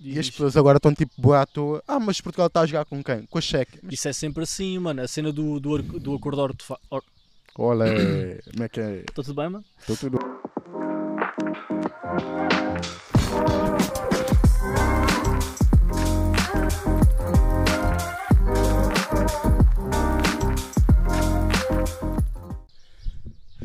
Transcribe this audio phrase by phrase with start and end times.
[0.00, 0.18] E Diz.
[0.20, 1.82] as pessoas agora estão tipo boa à toa.
[1.86, 3.22] Ah, mas Portugal está a jogar com quem?
[3.26, 3.78] Com a Cheque.
[3.82, 5.02] Mas, Isso é sempre assim, mano.
[5.02, 6.78] A cena do, do, do acordo ortofa...
[6.90, 7.02] or-
[7.58, 9.00] olha, como é que é?
[9.00, 9.64] Está tudo bem, mano?
[9.80, 10.18] Estou tudo.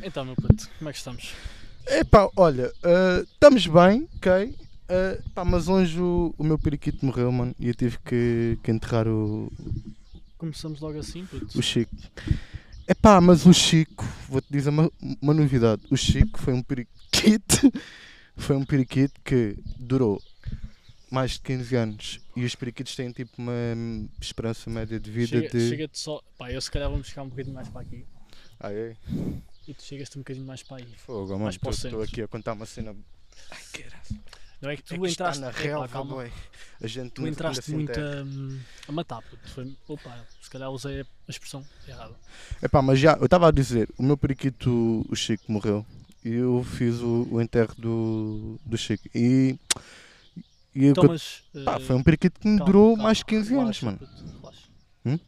[0.02, 1.34] Então, meu puto, como é que estamos?
[1.88, 4.55] Epá, olha, ah, estamos bem, ok?
[4.89, 8.71] Ah, pá, mas hoje o, o meu periquito morreu, mano, e eu tive que, que
[8.71, 9.51] enterrar o,
[10.37, 11.57] Começamos logo assim, puto.
[11.57, 11.96] o Chico.
[12.87, 15.82] Epá, mas o Chico, vou-te dizer uma, uma novidade.
[15.89, 17.71] O Chico foi um periquito,
[18.36, 20.21] foi um periquito que durou
[21.09, 22.20] mais de 15 anos.
[22.36, 23.54] E os periquitos têm tipo uma
[24.20, 25.70] esperança média de vida Chega- de.
[25.70, 26.21] Chega-te só.
[26.37, 28.06] Pá, eu se calhar vamos chegar um bocadinho mais para aqui.
[28.59, 28.97] Ah, é?
[29.65, 30.87] E tu chegas-te um bocadinho mais para aí.
[30.97, 32.94] Fogo, mano, estou aqui a contar uma cena.
[33.50, 34.22] Ai, caralho.
[34.63, 36.23] Não é que tu É que entraste na relva, calma.
[36.81, 38.23] A gente Tu entraste muito a,
[38.88, 39.49] a matar, puto.
[39.49, 42.16] Foi, opa, se calhar usei a expressão errada.
[42.61, 45.86] Epá, mas já, eu estava a dizer, o meu periquito, o Chico, morreu.
[46.23, 49.03] E eu fiz o, o enterro do, do Chico.
[49.14, 49.59] E,
[50.73, 51.44] e Então, eu, mas.
[51.66, 53.86] pá, eh, foi um periquito que me calma, durou calma, mais de 15 anos, relaxa,
[53.86, 53.98] mano.
[53.98, 54.67] puto, relaxa.
[55.05, 55.20] Hum?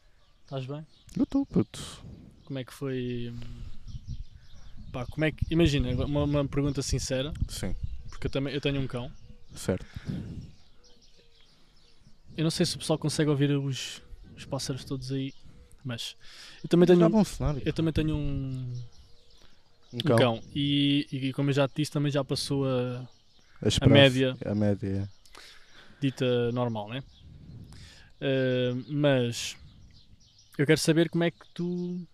[0.46, 0.88] Estás bem?
[1.18, 2.06] Eu estou, puto.
[2.46, 3.34] Como é que foi.
[3.34, 3.64] hum,
[4.94, 5.46] Pá, como é que.
[5.50, 7.76] Imagina, uma, uma pergunta sincera, Sim,
[8.08, 9.12] porque eu também eu tenho um cão.
[9.56, 9.86] Certo.
[12.38, 14.02] Eu não sei se o pessoal consegue ouvir os,
[14.36, 15.34] os pássaros todos aí,
[15.84, 16.16] mas
[16.64, 17.24] eu também tenho, um,
[17.64, 18.74] eu também tenho um,
[19.94, 20.18] Um um cão.
[20.18, 20.44] cão.
[20.54, 23.08] E, e como eu já te disse, também já passou a
[23.62, 24.38] A, esperança- média.
[24.46, 25.10] A média.
[26.02, 27.02] dita normal, né?
[28.20, 29.56] Ah, mas
[30.58, 32.06] eu quero saber como é que tu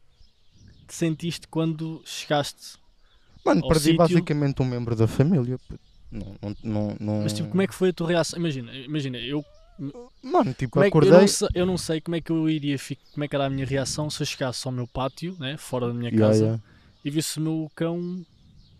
[0.88, 2.78] te sentiste quando chegaste.
[3.44, 5.58] Mano, perdi sítio- basicamente um membro da família.
[5.68, 5.91] puto.
[6.12, 7.22] Não, não, não, não...
[7.24, 8.38] Mas tipo, como é que foi a tua reação?
[8.40, 9.44] Imagina, imagina, eu,
[10.22, 11.20] Mano, tipo, como é que, eu, acordei.
[11.22, 13.46] não sei, eu não sei como é que eu iria fi- como é que era
[13.46, 16.44] a minha reação se eu chegasse ao meu pátio, né, fora da minha Yeah, casa,
[16.46, 16.64] yeah.
[17.04, 18.26] e visse o meu cão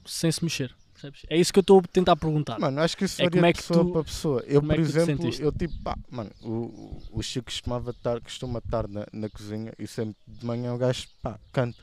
[0.06, 0.76] sem se mexer.
[0.94, 1.22] percebes?
[1.30, 2.60] É isso que eu estou a tentar perguntar.
[2.60, 4.44] Mano, acho que isso É como é que pessoa tu- para pessoa.
[4.46, 8.60] Eu, é por te exemplo, eu tipo, pá, mano, o, o- Chico costumava estar, costuma
[8.60, 11.82] estar na, na cozinha e sempre de manhã o gajo, pá, canta?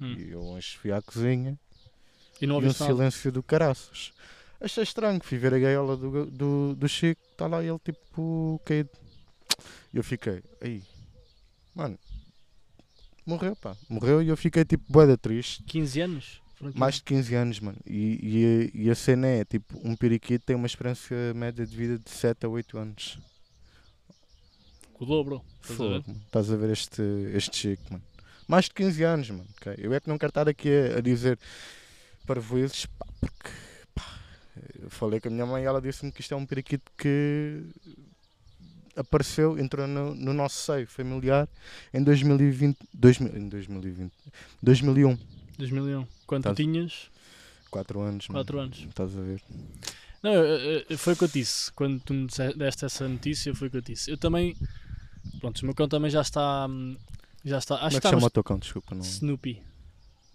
[0.00, 0.14] Hum.
[0.18, 1.58] E eu hoje fui à cozinha
[2.40, 2.74] E não e um nada.
[2.74, 4.12] silêncio do caraças.
[4.60, 8.90] Achei estranho, fui ver a gaiola do, do, do Chico, está lá ele tipo caído.
[9.92, 10.82] E eu fiquei, aí,
[11.74, 11.98] mano,
[13.26, 15.62] morreu, pá, morreu e eu fiquei tipo boeda triste.
[15.64, 16.40] 15 anos?
[16.56, 17.78] Foram 15 Mais de 15 anos, mano.
[17.86, 21.76] E, e, a- e a cena é, tipo, um periquito tem uma esperança média de
[21.76, 23.18] vida de 7 a 8 anos.
[24.98, 25.42] O dobro.
[25.62, 26.04] Estás a ver?
[26.26, 27.02] Estás a ver este,
[27.34, 28.04] este chico, mano.
[28.46, 29.46] Mais de 15 anos, mano.
[29.60, 29.74] ok?
[29.78, 31.38] Eu é que não quero estar aqui a, a dizer
[32.26, 33.50] para vocês, pá, porque
[34.82, 37.62] eu falei com a minha mãe e ela disse-me que isto é um periquito que
[38.96, 41.48] apareceu, entrou no, no nosso seio familiar
[41.92, 44.12] em 2020, 2000, em 2020,
[44.62, 45.18] 2001,
[45.58, 46.06] 2001.
[46.26, 47.10] Quando tu tinhas
[47.70, 48.44] 4 anos, mano.
[48.44, 48.78] 4 anos.
[48.88, 49.42] Estás a ver?
[50.22, 50.32] Não,
[50.96, 51.70] foi o que eu disse.
[51.72, 54.10] Quando tu me deste essa notícia, foi o que eu disse.
[54.10, 54.56] Eu também.
[55.40, 56.66] Pronto, o meu cão também já está.
[57.44, 57.74] Já está.
[57.74, 58.58] Acho Como é que que chama nos o teu cão?
[58.58, 59.02] Desculpa, não.
[59.02, 59.60] Snoopy.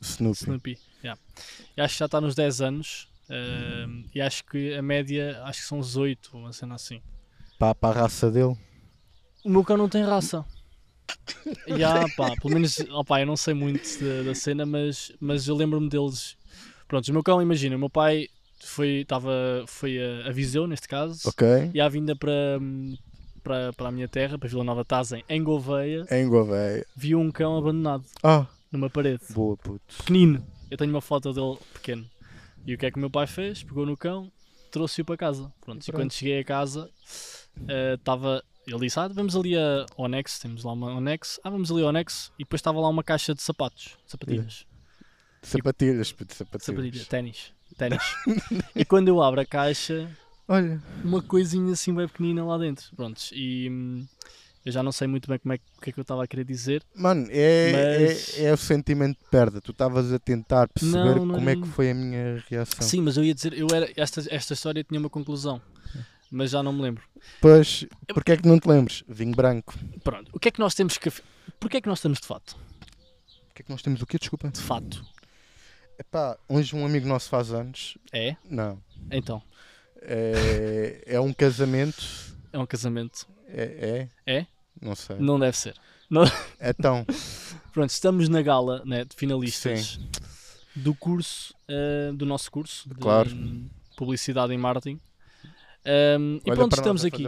[0.01, 0.43] Snoopy.
[0.43, 0.79] Snoopy.
[1.03, 1.19] yeah.
[1.77, 3.08] Acho que já está nos 10 anos.
[3.29, 7.01] Hum, e acho que a média, acho que são os 8, uma cena assim.
[7.57, 8.55] Para, para a raça dele.
[9.43, 10.45] O meu cão não tem raça.
[11.77, 15.55] Já, pá, pelo menos, opá, eu não sei muito da, da cena, mas, mas eu
[15.55, 16.35] lembro-me deles.
[16.87, 18.27] Pronto, o meu cão, imagina, o meu pai
[18.63, 19.31] foi, tava,
[19.67, 21.71] foi a, a Viseu, neste caso, Ok.
[21.73, 22.59] e à vinda para,
[23.43, 26.85] para, para a minha terra, para Vila Nova Tazem, em Gouveia, Em Gouveia.
[26.95, 29.81] viu um cão abandonado Ah, numa parede, boa puto.
[29.99, 30.45] pequenino.
[30.69, 32.05] Eu tenho uma foto dele pequeno.
[32.65, 33.63] E o que é que o meu pai fez?
[33.63, 34.31] Pegou no cão,
[34.71, 35.51] trouxe-o para casa.
[35.61, 35.95] Pronto, e, pronto.
[35.95, 36.89] quando cheguei a casa,
[37.67, 38.43] eh, estava.
[38.67, 41.39] ele disse: Ah, vamos ali a Onex, temos lá uma Onex.
[41.43, 42.31] Ah, vamos ali a Onex.
[42.37, 44.65] E depois estava lá uma caixa de sapatos, sapatilhas.
[45.41, 46.65] Sapatilhas, puto, sapatilhas.
[46.65, 47.53] Sapatilhas, ténis.
[47.77, 48.03] Ténis.
[48.75, 50.09] e quando eu abro a caixa,
[50.51, 52.95] Olha, uma coisinha assim bem pequenina lá dentro.
[52.95, 54.07] Prontos, e hum,
[54.65, 56.27] eu já não sei muito bem como é, o que é que eu estava a
[56.27, 56.83] querer dizer.
[56.95, 59.61] mano, é, Mas- é, é o sentimento de perda.
[59.61, 62.81] Tu estavas a tentar perceber Não, não como é é que foi a minha reação.
[62.87, 65.61] Sim, mas eu ia dizer, eu era, esta, esta história tinha uma conclusão,
[66.31, 67.03] mas já não me lembro.
[67.41, 69.03] Pois, porque é que não te lembres?
[69.07, 69.73] Vinho branco.
[70.03, 71.11] Pronto, o que é que nós temos que.
[71.59, 72.57] Porquê é que nós estamos de fato?
[73.49, 74.17] O que é que nós temos o quê?
[74.17, 74.49] Desculpa.
[74.49, 75.03] De fato.
[75.97, 77.97] Epá, hoje um amigo nosso faz anos.
[78.13, 78.35] É?
[78.49, 78.81] Não.
[79.11, 79.41] Então,
[80.01, 82.28] É, é um casamento.
[82.51, 83.27] É um casamento.
[83.47, 84.09] É?
[84.25, 84.37] É?
[84.39, 84.47] É?
[84.81, 85.17] Não sei.
[85.19, 85.75] Não deve ser.
[86.59, 87.05] Então,
[87.71, 89.99] Pronto, estamos na gala né, de finalistas
[90.75, 93.29] do curso, eh, do nosso curso de Claro.
[93.95, 94.99] Publicidade em Marketing.
[95.85, 97.25] Um, e Olha pronto, estamos aqui.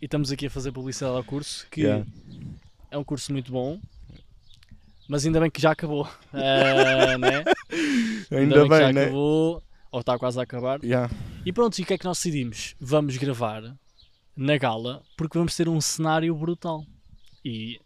[0.00, 2.06] E estamos aqui a fazer publicidade ao curso, que Yeah.
[2.90, 3.80] é um curso muito bom.
[5.08, 6.08] Mas ainda bem que já acabou.
[6.32, 7.44] Ah, né?
[8.30, 9.02] Ainda, que bem, já né?
[9.04, 9.62] acabou.
[9.92, 10.82] Ou está quase a acabar.
[10.82, 11.12] Yeah.
[11.44, 12.74] E pronto, e o que é que nós decidimos?
[12.80, 13.76] Vamos gravar
[14.36, 16.84] na gala porque vamos ter um cenário brutal.
[17.44, 17.80] E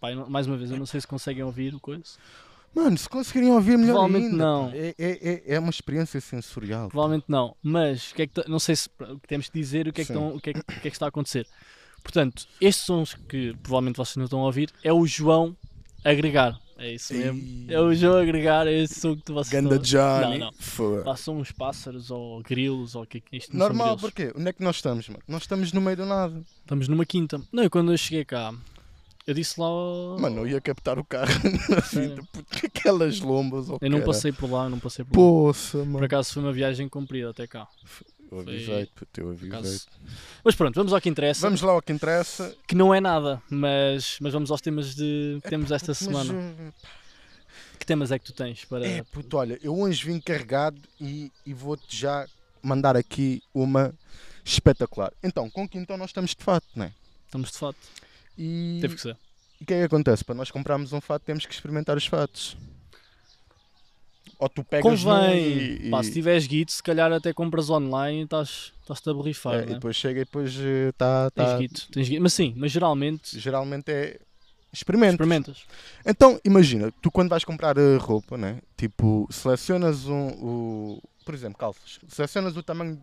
[0.00, 2.02] pá, não- mais uma vez, eu não sei se conseguem ouvir o coisa.
[2.74, 4.70] Mano, se conseguirem ouvir melhor Provavelmente ainda, não.
[4.74, 6.88] É, é, é, é uma experiência sensorial.
[6.88, 7.54] Provavelmente não.
[7.62, 8.88] Mas o que é que não sei se
[9.28, 10.80] temos que dizer o que é que, estão- o que, é que, o que é
[10.80, 11.46] que está a acontecer.
[12.02, 15.56] Portanto, estes sons que provavelmente vocês não estão a ouvir é o João
[16.04, 16.58] agregar.
[16.76, 17.40] É isso mesmo.
[17.68, 17.74] Ei.
[17.74, 20.38] É o João agregar, é esse som que vocês Ganda Johnny.
[20.38, 20.50] Não,
[21.04, 21.16] não.
[21.16, 24.32] São uns pássaros ou grilos ou o que é que isto Normal, porquê?
[24.36, 25.22] Onde é que nós estamos, mano?
[25.28, 26.42] Nós estamos no meio do nada.
[26.60, 27.40] Estamos numa quinta.
[27.52, 28.52] Não, e quando eu cheguei cá,
[29.26, 29.68] eu disse lá.
[30.18, 31.32] Mano, eu ia captar o carro
[31.70, 32.22] na vida.
[32.32, 33.70] Porque aquelas lombas.
[33.70, 34.12] Oh, eu não cara.
[34.12, 35.16] passei por lá, eu não passei por lá.
[35.16, 36.04] Poça, Por mano.
[36.04, 37.66] acaso foi uma viagem comprida até cá.
[38.30, 39.80] Eu avisei-te, puto, eu avisei
[40.44, 41.42] Mas pronto, vamos ao que interessa.
[41.42, 42.54] Vamos lá ao que interessa.
[42.66, 46.32] Que não é nada, mas, mas vamos aos temas de, que temos esta Mas, semana.
[46.32, 46.72] uh,
[47.78, 48.86] Que temas é que tu tens para.
[48.86, 52.26] É, puto, olha, eu hoje vim carregado e, e vou-te já
[52.62, 53.94] mandar aqui uma
[54.44, 55.12] espetacular.
[55.22, 56.92] Então, com que então nós estamos de fato, não é?
[57.26, 57.78] Estamos de fato.
[58.36, 59.16] E Teve que ser.
[59.60, 60.24] e o que é que acontece?
[60.24, 62.56] Para nós comprarmos um fato, temos que experimentar os fatos.
[64.44, 65.38] Ou tu pegas Convém.
[65.42, 69.14] e, e, Pá, se tiveres Git, se calhar até compras online e estás- estás-te a
[69.14, 69.54] borrifar.
[69.54, 69.70] é, né?
[69.70, 71.30] e depois chega e depois está.
[71.30, 72.20] Tens Tá, Git, tens Git.
[72.20, 74.20] Mas sim, mas geralmente geralmente é.
[74.70, 75.14] Experimenta.
[75.14, 75.64] experimentas.
[76.04, 78.60] Então, imagina, tu quando vais comprar eh, roupa, né?
[78.76, 81.02] Tipo, selecionas um, o.
[81.24, 82.00] Por exemplo, calças.
[82.08, 83.00] Selecionas o tamanho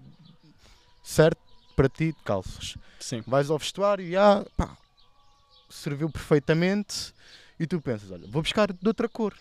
[1.02, 1.40] certo
[1.76, 2.76] para ti de calças.
[3.00, 3.24] Sim.
[3.26, 4.78] Vais ao vestuário e ah, pá,
[5.70, 7.14] serviu perfeitamente.
[7.60, 9.34] E tu pensas, olha, vou buscar de outra cor.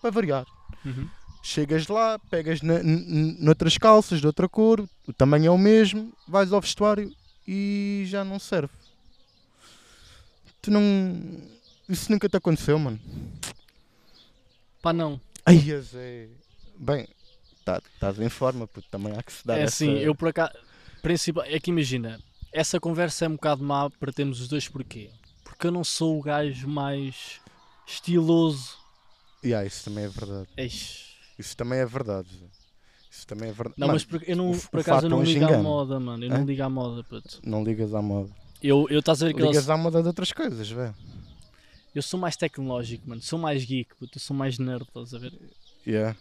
[0.00, 0.46] Para variar.
[0.84, 1.08] Uhum.
[1.42, 6.52] Chegas lá, pegas na, noutras calças de outra cor, o tamanho é o mesmo, vais
[6.52, 7.12] ao vestuário
[7.46, 8.72] e já não serve.
[10.60, 10.80] Tu não.
[11.88, 13.00] Isso nunca te aconteceu, mano.
[14.80, 15.20] Pá, não.
[15.44, 16.28] Ai, Zé.
[16.76, 17.08] Bem,
[17.64, 19.84] tá- estás em forma, puto, também há que se dar É essa...
[19.84, 20.52] assim, eu por acaso.
[21.02, 22.20] Principal, é que imagina,
[22.52, 25.10] essa conversa é um bocado má para termos os dois porquê?
[25.42, 27.40] Porque eu não sou o gajo mais
[27.84, 28.78] estiloso.
[29.44, 30.48] Yeah, isso também é verdade.
[30.56, 31.16] Eish.
[31.38, 32.28] Isso também é verdade.
[33.10, 33.74] Isso também é verdade.
[33.78, 35.62] Não, Mano, mas por, eu não, o por acaso eu não hoje ligo à engana.
[35.62, 36.24] moda, mano.
[36.24, 36.38] Eu Hã?
[36.38, 37.40] não ligo à moda, puto.
[37.44, 38.30] Não ligas à moda.
[38.62, 40.94] Eu, eu estás a ver que Ligas à moda de outras coisas, velho.
[41.94, 43.20] eu sou mais tecnológico, mano.
[43.20, 44.16] Sou mais geek, puto.
[44.16, 45.32] Eu sou mais nerd, estás a ver?
[45.86, 46.16] Yeah.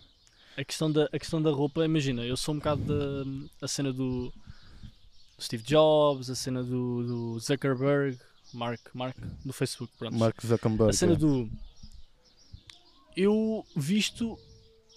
[0.58, 3.26] A questão da, a questão da roupa, imagina, eu sou um bocado da
[3.62, 4.34] a cena do
[5.40, 8.18] Steve Jobs, a cena do, do Zuckerberg,
[8.54, 9.16] Mark, Mark,
[9.46, 10.18] do Facebook, pronto.
[10.18, 10.90] Mark Zuckerberg.
[10.90, 11.16] a cena é.
[11.16, 11.50] do.
[13.16, 14.38] Eu visto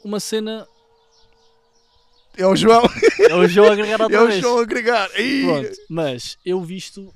[0.05, 0.66] uma cena.
[2.37, 2.82] É o João!
[3.31, 4.40] É o João agregar outra É o vez.
[4.40, 5.08] João a agregar!
[5.11, 7.12] Pronto, mas eu visto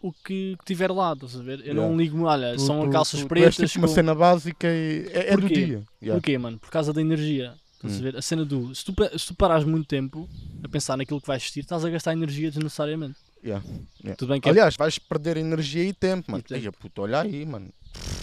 [0.00, 1.60] o que tiver lá, estás a ver?
[1.66, 1.96] Eu não Yeah.
[2.02, 3.70] ligo, olha, Tu- são tu- calças tu- tu és pretas.
[3.70, 5.82] tipo uma com- cena básica e é, é do dia.
[6.02, 6.20] Yeah.
[6.20, 6.58] Porquê, mano?
[6.58, 7.54] Por causa da energia.
[7.76, 8.02] Estás a Hum.
[8.02, 8.16] ver?
[8.16, 8.74] A cena do.
[8.74, 10.26] Se tu, se tu parares muito tempo
[10.62, 13.16] a pensar naquilo que vais vestir, estás a gastar energia desnecessariamente.
[13.44, 13.62] Yeah,
[14.02, 14.16] yeah.
[14.16, 16.42] Tudo bem que é, Aliás, vais perder energia e tempo, mano.
[16.46, 16.64] E tempo.
[16.66, 17.68] Ei, puto, olha aí, mano.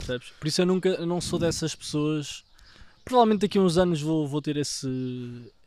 [0.05, 0.29] Percebes?
[0.39, 2.43] Por isso eu nunca eu não sou dessas pessoas.
[3.03, 4.87] Provavelmente daqui a uns anos vou, vou ter esse.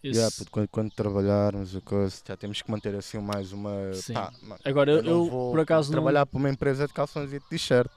[0.02, 0.16] esse...
[0.18, 3.92] Yeah, puto, quando, quando trabalharmos a coisa, já temos que manter assim mais uma.
[3.92, 4.14] Sim.
[4.14, 4.32] Pá,
[4.64, 5.94] Agora eu, não eu, vou por acaso não.
[5.94, 7.90] trabalhar para uma empresa de calções e de t-shirt.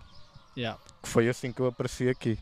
[0.57, 0.79] Yeah.
[1.03, 2.39] Que foi assim que eu apareci aqui.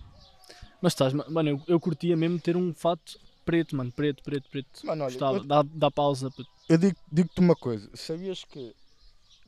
[0.82, 4.86] Mas estás, mano, eu, eu curtia mesmo ter um fato preto, mano, preto, preto, preto.
[4.86, 6.32] Mano, olha, Gostava, eu, dá, dá pausa.
[6.32, 6.50] puto.
[6.70, 7.90] eu digo- digo-te uma coisa.
[7.94, 8.74] Sabias que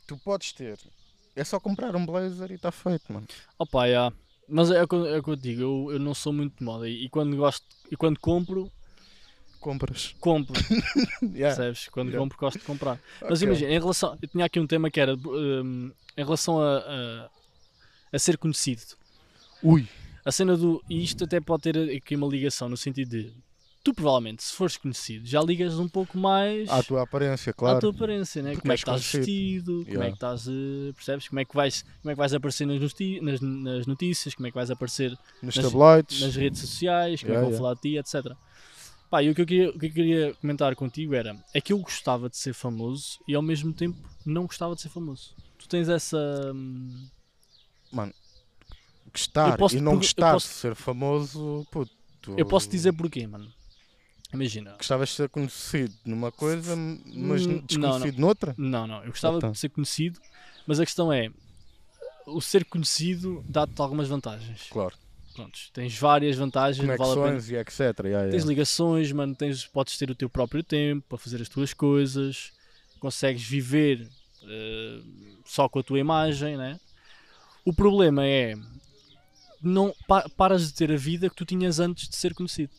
[0.05, 0.77] tu podes ter.
[1.35, 3.27] É só comprar um blazer e está feito, mano.
[3.57, 4.13] Opa, yeah.
[4.47, 6.57] Mas é o que eu- é o que eu digo, eu, eu não sou muito
[6.57, 8.71] de moda e, e quando gosto, e quando compro,
[9.59, 10.15] Compras.
[10.19, 10.53] compro,
[11.33, 11.55] Yeah.
[11.55, 11.89] percebes?
[11.89, 12.21] Quando Yeah.
[12.23, 12.99] compro, gosto de comprar.
[13.21, 13.47] Mas Ok.
[13.47, 17.29] imagina, em relação, eu tinha aqui um tema que era hum, em relação a, a,
[18.13, 18.81] a ser conhecido.
[19.63, 19.85] Ui.
[20.23, 20.81] A cena do.
[20.89, 23.33] E isto até pode ter aqui uma ligação no sentido de.
[23.87, 27.79] Tu provavelmente, se fores conhecido, já ligas um pouco mais À tua aparência, à claro.
[27.79, 28.49] tua aparência, né?
[28.49, 29.77] Porque como é que estás conhecido.
[29.77, 30.07] vestido, como é Yeah.
[30.09, 30.47] que estás.
[30.49, 31.27] eh, percebes?
[31.29, 34.45] Como é que vais, como é que vais aparecer nas, noti- nas, nas notícias, como
[34.45, 35.73] é que vais aparecer Nos nas-
[36.19, 38.35] nas redes sociais, como é Yeah, que vão falar de ti, etc.
[39.09, 41.71] Pá, e o que, eu queria, o que eu queria comentar contigo era é que
[41.71, 45.33] eu gostava de ser famoso e ao mesmo tempo não gostava de ser famoso.
[45.57, 46.17] Tu tens essa.
[46.53, 47.07] hum,
[49.13, 51.89] Gostar Eu posso e não gostar posso- de ser famoso, puto.
[52.35, 53.49] Eu posso dizer porquê, mano.
[54.33, 54.71] Imagina.
[54.77, 58.53] Gostavas de ser conhecido numa coisa, mas Hum, não, desconhecido noutra?
[58.57, 59.51] Não, não, eu gostava Então.
[59.51, 60.19] de ser conhecido,
[60.65, 61.29] mas a questão é.
[62.25, 64.67] O ser conhecido dá-te algumas vantagens.
[64.69, 64.93] Claro.
[65.33, 67.15] Prontos, tens várias vantagens, vale a pena.
[67.15, 67.79] Conexões e etc.
[67.79, 68.47] Yeah, Tens yeah.
[68.47, 72.51] ligações, mano, tens, podes ter o teu próprio tempo para fazer as tuas coisas
[72.99, 74.09] consegues viver
[74.43, 74.99] eh,
[75.45, 76.79] só com a tua imagem, né?
[77.63, 78.55] O problema é
[79.61, 82.71] não pa- paras de ter a vida que tu tinhas antes de ser conhecido.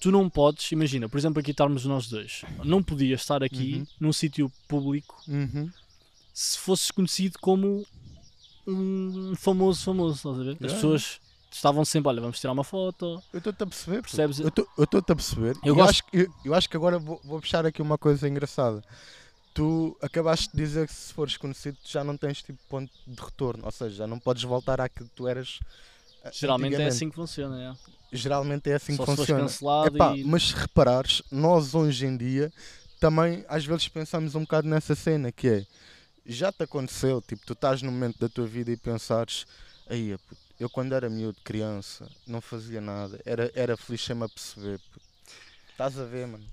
[0.00, 3.86] Tu não podes, imagina, por exemplo, aqui estarmos nós dois, não podias estar aqui Uhum.
[4.00, 5.68] num sítio público Uhum.
[6.32, 7.84] se fosses conhecido como
[8.66, 10.50] um famoso famoso, estás a ver?
[10.52, 10.74] As Yeah.
[10.74, 14.02] pessoas estavam sempre, olha, vamos tirar uma foto, Eu estou-te a perceber.
[14.02, 14.38] percebes?
[14.38, 15.56] Eu estou-te a perceber.
[15.56, 17.98] Eu Eu, gosto- acho, que- eu, eu acho que agora vou, vou puxar aqui uma
[17.98, 18.84] coisa engraçada.
[19.54, 23.64] Tu acabaste de dizer que se fores conhecido já não tens tipo ponto de retorno,
[23.64, 25.58] ou seja, já não podes voltar àquilo que tu eras.
[26.32, 27.88] Geralmente é assim que funciona, é.
[28.10, 29.46] Geralmente é assim Só que funciona.
[29.86, 30.24] Epá, e...
[30.24, 32.52] Mas se reparares, nós hoje em dia
[32.98, 35.66] também às vezes pensamos um bocado nessa cena que é
[36.26, 39.46] já te aconteceu, tipo, tu estás num momento da tua vida e pensares,
[39.88, 40.14] aí
[40.60, 44.78] eu quando era miúdo, criança, não fazia nada, era, era feliz sem me a perceber.
[44.92, 45.06] puto."
[45.70, 46.44] Estás a ver, mano?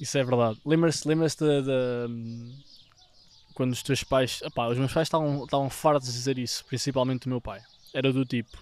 [0.00, 0.58] Isso é verdade.
[0.64, 2.08] Lembra-se lembra da, da-
[3.54, 4.40] Quando os teus pais.
[4.42, 7.60] Epá, os meus pais estavam, estavam fartos de dizer isso, principalmente o meu pai.
[7.92, 8.56] Era do tipo.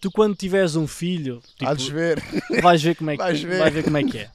[0.00, 2.22] Tu quando tiveres um filho, tipo, ver.
[2.62, 3.58] vais ver como é que Vais ver.
[3.58, 4.30] vai ver como é que é.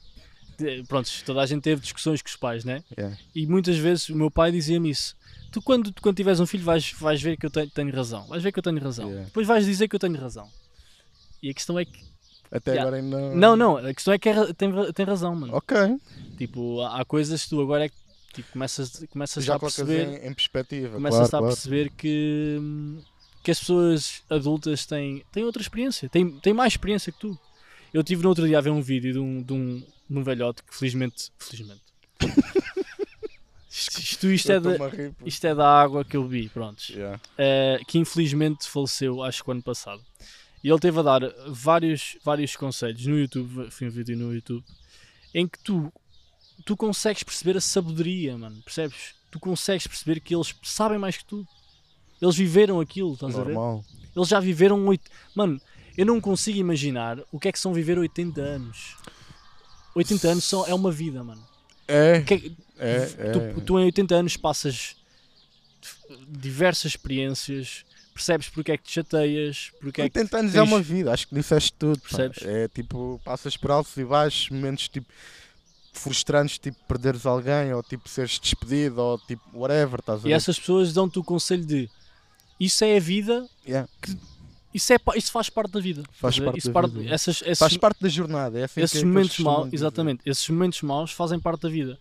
[0.88, 2.82] Pronto, toda a gente teve discussões com os pais, né?
[2.96, 3.16] Yeah.
[3.34, 5.14] E muitas vezes o meu pai dizia-me isso.
[5.52, 8.26] Tu quando, tu, quando tiveres um filho vais, vais ver que eu tenho, tenho razão.
[8.26, 9.06] Vais ver que eu tenho razão.
[9.06, 9.26] Yeah.
[9.26, 10.48] Depois vais dizer que eu tenho razão.
[11.42, 11.98] E a questão é que.
[12.50, 12.82] Até Yeah.
[12.88, 13.34] agora ainda.
[13.34, 15.54] Não, não, a questão é que é tem, tem razão, mano.
[15.54, 15.76] Ok,
[16.38, 17.94] Tipo, há há coisas que tu agora é que
[18.34, 20.90] tipo, começas, começas já a perceber, em, em perspectiva.
[20.94, 21.46] começas claro, a claro.
[21.54, 22.98] perceber que, hum,
[23.46, 27.38] que as pessoas adultas têm, têm outra experiência, têm, têm mais experiência que tu.
[27.94, 29.78] Eu tive no outro dia a ver um vídeo de um, de um,
[30.10, 31.30] de um velhote que felizmente.
[31.38, 31.80] Felizmente.
[33.70, 34.72] isto, isto, é da,
[35.24, 36.88] isto é da água que eu vi, prontos.
[36.88, 37.20] Yeah.
[37.38, 40.02] Eh, que infelizmente faleceu, acho que o ano passado.
[40.64, 44.64] E ele teve a dar vários, vários conselhos no YouTube, foi um vídeo no YouTube,
[45.32, 45.92] em que tu,
[46.64, 49.14] tu consegues perceber a sabedoria, mano, percebes?
[49.30, 51.46] Tu consegues perceber que eles sabem mais que tu.
[52.20, 53.54] Eles viveram aquilo, estás a ver?
[53.54, 53.84] Normal.
[54.14, 55.10] Eles já viveram oito.
[55.34, 55.60] Mano,
[55.96, 58.96] eu não consigo imaginar o que é que são viver 80 anos.
[59.94, 61.42] 80 anos são, é uma vida, mano.
[61.88, 63.30] É, O que é que- é, é.
[63.54, 64.96] tu, tu em 80 anos passas
[66.28, 70.62] diversas experiências, percebes porque é que te chateias, porque é que 80 anos tens- é
[70.62, 72.00] uma vida, acho que disseste tudo.
[72.00, 72.08] pá.
[72.08, 72.42] Percebes?
[72.42, 75.06] É tipo, passas por altos e baixos, momentos tipo
[75.92, 80.32] frustrantes, tipo perderes alguém, ou tipo seres despedido, ou tipo whatever, estás a E ver?
[80.36, 81.88] essas pessoas dão-te o conselho de
[82.58, 83.88] isso é a vida, Yeah,
[84.72, 86.02] isso, é, isso faz parte da vida.
[86.12, 88.98] Faz parte isso da vida, Essas, esses, Faz parte da jornada, é assim esses que,
[89.00, 89.76] que momentos maus, dizer.
[89.76, 91.98] exatamente, esses momentos maus fazem parte da vida.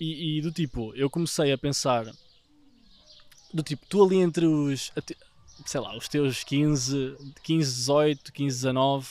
[0.00, 2.04] E, e do tipo, eu comecei a pensar
[3.54, 4.92] do tipo, tu ali entre os
[5.64, 9.08] sei lá, os teus 15, 15, 18, 15, 19,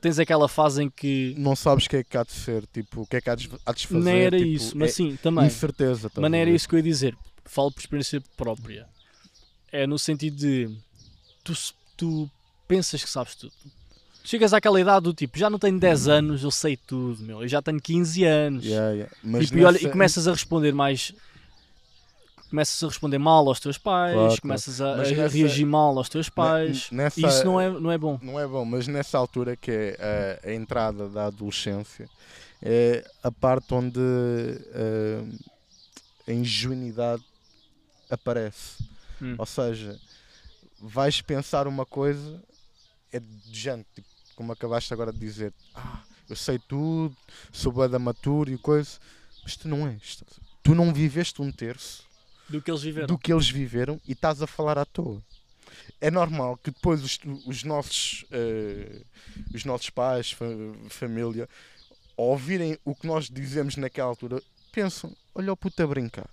[0.00, 3.02] tens aquela fase em que Não sabes o que é que há de ser, tipo,
[3.02, 4.04] o que é que há de, há de fazer.
[4.04, 5.46] não era tipo, isso, mas é sim, também.
[5.46, 7.16] Incerteza, estás Mas não era isso que eu ia dizer.
[7.44, 8.88] Falo por experiência própria.
[9.72, 10.70] É no sentido de
[11.44, 11.52] tu,
[11.96, 12.30] tu
[12.66, 13.52] pensas que sabes tudo.
[14.24, 17.42] Chegas àquela idade do tipo, já não tenho 10 anos, eu sei tudo, meu.
[17.42, 18.64] Eu já tenho 15 anos.
[18.64, 19.14] Yeah, yeah.
[19.22, 21.14] Mas Tipo, e, nessa- e começas a responder mais.
[22.50, 26.08] Começas a responder mal aos teus pais, Claro, começas a, a nessa- reagir mal aos
[26.08, 26.90] teus pais.
[26.90, 28.18] nessa- E isso não é, não é bom.
[28.20, 32.08] Não é bom, mas nessa altura que é a, a entrada da adolescência,
[32.60, 35.22] é a parte onde eh,
[36.26, 37.22] a ingenuidade
[38.10, 38.82] aparece.
[39.20, 39.34] Hum.
[39.38, 39.98] Ou seja,
[40.80, 42.42] vais pensar uma coisa,
[43.12, 47.14] é de gente, tipo, como acabaste agora de dizer, ah, eu sei tudo,
[47.52, 48.98] sou bué da maturo e coisa,
[49.42, 50.22] mas tu não és.
[50.62, 52.04] Tu não viveste um terço
[52.48, 53.06] Do que eles viveram.
[53.06, 55.22] do que eles viveram e estás a falar à toa.
[56.00, 59.02] É normal que depois os, os nossos, eh,
[59.54, 60.44] os nossos pais, fa-
[60.88, 61.48] família,
[62.16, 66.28] ao ouvirem o que nós dizemos naquela altura, pensam: olha o puto a brincar.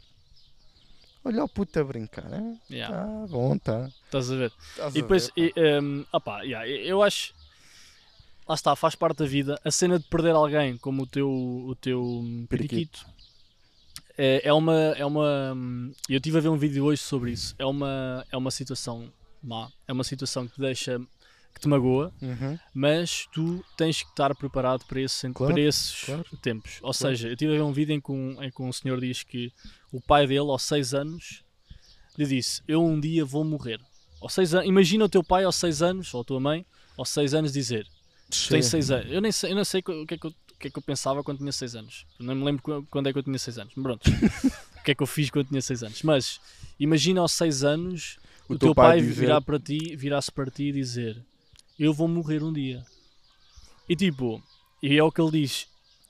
[1.23, 2.31] Olha o puto a brincar.
[2.31, 2.73] É?
[2.73, 3.89] Yeah, Ah, bom, tá.
[4.05, 4.51] Estás a ver?
[4.89, 7.33] E depois, ver, e, um, opá, yeah, eu acho.
[8.47, 9.59] Lá está, faz parte da vida.
[9.63, 13.05] A cena de perder alguém como o teu, o teu hum, periquito
[14.17, 14.73] é, é uma.
[14.73, 17.53] É uma hum, eu estive a ver um vídeo hoje sobre isso.
[17.59, 19.11] É uma, é uma situação
[19.43, 19.69] má.
[19.87, 20.99] É uma situação que te deixa.
[21.57, 22.57] Que te magoa, Uhum.
[22.73, 26.23] mas tu tens que estar preparado para, esse, Claro, para esses claro.
[26.41, 26.75] tempos.
[26.75, 26.93] Ou Claro.
[26.93, 29.23] seja, eu estive a ver um vídeo em que um, em que um senhor diz
[29.23, 29.51] que
[29.91, 31.43] o pai dele, aos 6 anos,
[32.17, 33.79] lhe disse: Eu um dia vou morrer.
[34.21, 36.65] Aos seis an- Imagina o teu pai aos 6 anos, ou a tua mãe,
[36.97, 37.85] aos 6 anos, dizer:
[38.29, 38.71] Tu tens Sim.
[38.71, 39.11] 6 anos.
[39.11, 40.77] Eu nem sei, eu não sei o que, é que eu, o que é que
[40.79, 42.05] eu pensava quando tinha 6 anos.
[42.19, 43.73] Não me lembro qu- quando é que eu tinha 6 anos.
[43.75, 44.01] Pronto.
[44.79, 46.01] o que é que eu fiz quando tinha 6 anos.
[46.01, 46.41] Mas
[46.79, 48.17] imagina aos 6 anos
[48.49, 51.23] o, teu, pai, dizer- virar para ti, virar-se para ti e dizer:
[51.79, 52.83] Eu vou morrer um dia.
[53.87, 54.41] E tipo,
[54.81, 55.67] e é o que ele diz: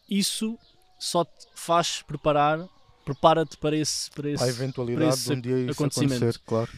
[0.09, 0.57] Isso
[0.99, 2.67] só te faz preparar
[3.05, 6.13] prepara-te para esse, para esse a eventualidade esse de um dia isso acontecimento.
[6.15, 6.69] acontecer, claro.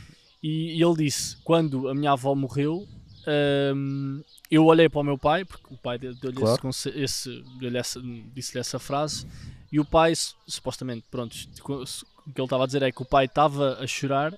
[0.44, 2.88] E, e ele disse: quando a minha avó morreu,
[3.76, 6.70] hum, eu olhei para o meu pai, porque o pai deu- deu-lhe Claro.
[6.70, 8.00] esse esse, deu-lhe essa-
[8.34, 9.26] disse-lhe essa frase,
[9.72, 13.06] e o pai, su- supostamente, pronto, o que ele estava a dizer é que o
[13.06, 14.34] pai estava a chorar,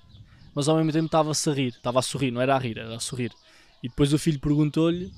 [0.54, 2.96] mas ao mesmo tempo estava-se a rir, estava a sorrir, não era a rir, era
[2.96, 3.32] a sorrir.
[3.82, 5.12] E depois o filho perguntou-lhe,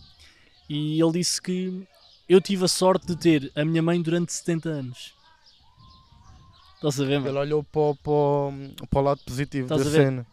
[0.69, 1.87] e ele disse que
[2.29, 5.13] eu tive a sorte de ter a minha mãe durante 70 anos.
[6.77, 7.31] Estás a ver, mano?
[7.31, 10.27] Ele olhou para, o- para, para o lado positivo Estás da cena.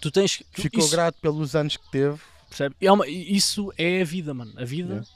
[0.00, 2.18] Tu tens tu- Ficou isso- grato pelos anos que teve.
[2.48, 2.74] Percebe?
[2.80, 4.52] É uma- isso é a vida, mano.
[4.56, 5.08] A vida Yeah.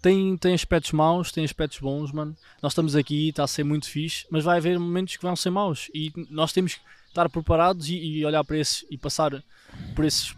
[0.00, 2.36] tem, tem aspectos maus, tem aspectos bons, mano.
[2.62, 5.50] Nós estamos aqui, está a ser muito fixe, mas vai haver momentos que vão ser
[5.50, 5.88] maus.
[5.94, 9.42] E nós temos que estar preparados e, e olhar para esses e passar
[9.94, 10.34] por esses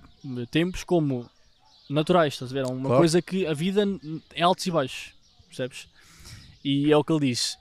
[0.51, 1.29] tempos como
[1.89, 2.65] naturais, estás a ver?
[2.65, 2.99] É uma Claro.
[2.99, 3.83] coisa que a vida
[4.35, 5.13] é altos e baixos,
[5.47, 5.87] percebes?
[6.65, 7.57] E é o que ele disse.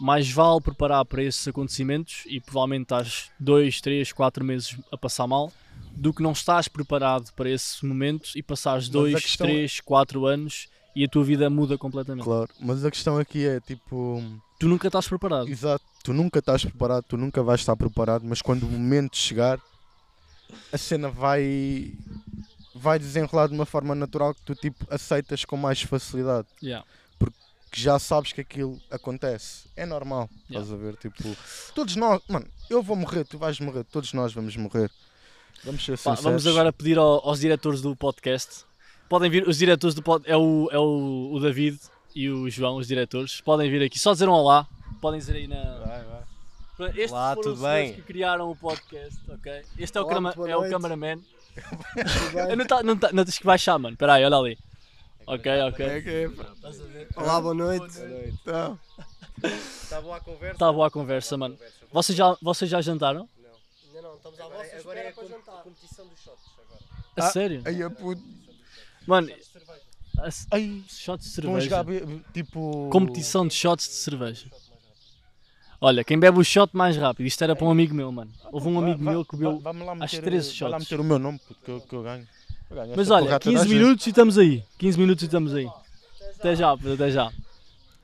[0.00, 5.26] Mais vale preparar para esses acontecimentos e provavelmente estás 2, 3, 4 meses a passar
[5.26, 5.52] mal
[5.92, 9.80] do que não estás preparado para esse momento e passares Mas a 2, questão- 3,
[9.80, 12.24] 4 anos e a tua vida muda completamente.
[12.24, 12.48] Claro.
[12.60, 14.22] Mas a questão aqui é tipo.
[14.58, 15.48] Tu nunca estás preparado.
[15.48, 19.60] Exato, tu nunca estás preparado, tu nunca vais estar preparado, mas quando o momento chegar,
[20.72, 21.92] a cena vai
[22.78, 26.86] vai desenrolar de uma forma natural que tu tipo aceitas com mais facilidade, Yeah.
[27.70, 29.68] que já sabes que aquilo acontece.
[29.76, 30.96] É normal, estás a ver?
[30.96, 31.36] Tipo,
[31.74, 34.90] todos nós, mano, eu vou morrer, tu vais morrer, todos nós vamos morrer.
[35.64, 36.22] Vamos ser Pá, sinceros.
[36.24, 38.64] vamos agora pedir ao- aos diretores do podcast.
[39.08, 41.78] Podem vir, os diretores do podcast, é, o, é o, o David
[42.14, 43.40] e o João, os diretores.
[43.40, 44.66] Podem vir aqui, só dizer um olá.
[45.00, 45.56] Podem dizer aí na.
[45.84, 46.88] Vai, vai.
[46.90, 47.94] Estes Olá, foram tudo os bem?
[47.94, 49.62] que criaram o podcast, ok?
[49.78, 51.20] Este é o, Olá, boa é o cameraman.
[52.48, 53.94] Eu não, tá, não, tá, não tens que baixar, mano.
[53.94, 54.58] Espera aí, olha ali.
[55.26, 55.86] Ok, ok.
[55.86, 56.30] É que é.
[57.16, 57.98] Olá, boa noite.
[58.26, 58.78] Então,
[59.42, 60.52] Está boa a conversa?
[60.54, 61.58] Está boa a conversa, mano.
[61.92, 63.28] Vocês já, vocês já jantaram?
[63.86, 65.62] Ainda não, estamos à vossa Agora é espera a para com- jantar.
[65.62, 66.80] competição dos shots agora.
[67.16, 67.62] A Ah, sério?
[67.64, 68.22] aí a puto.
[69.06, 69.30] Mano,
[70.50, 71.60] Ai, shots de cerveja.
[71.60, 72.88] jogar be- tipo.
[72.90, 74.46] Competição de shots de cerveja.
[75.80, 77.26] Olha, quem bebe o shot mais rápido.
[77.26, 78.30] Isto era para um amigo meu, mano.
[78.50, 79.62] Houve um amigo Vai- meu que bebeu.
[80.00, 80.90] às meter, 13 vai lá shots.
[80.90, 82.26] meter o meu nome, puto, que eu, que eu ganho.
[82.70, 83.82] Eu ganho Mas olha, porra a toda a 15 gente.
[83.82, 84.64] minutos e estamos aí.
[84.76, 85.68] 15 minutos e estamos aí.
[86.38, 87.30] Até já, puto, até já.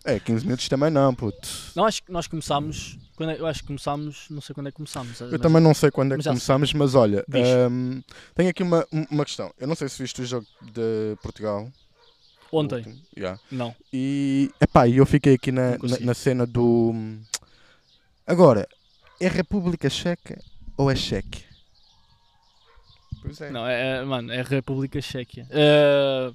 [0.05, 1.49] É, 15 minutos também não, puto.
[1.75, 2.97] Não, acho que nós começámos.
[3.17, 4.27] Quando é- eu acho que começámos.
[4.31, 5.21] Não sei quando é que começámos.
[5.21, 7.49] Eu mas- também não sei quando é que mas já começamos, mas olha, Diz.
[7.71, 8.03] hum,
[8.35, 9.53] tenho aqui uma, uma questão.
[9.59, 11.69] Eu não sei se viste o jogo de Portugal.
[12.53, 12.77] Ontem.
[12.77, 13.41] último, yeah.
[13.51, 13.75] Não.
[13.93, 16.95] E, epá, eu fiquei aqui na, na, na cena do.
[18.27, 18.67] Agora,
[19.21, 20.41] é República Checa
[20.77, 21.45] ou é Cheque?
[23.21, 23.51] Pois é.
[23.51, 25.47] Não, é, é- mano, é República Checa.
[25.51, 26.33] É,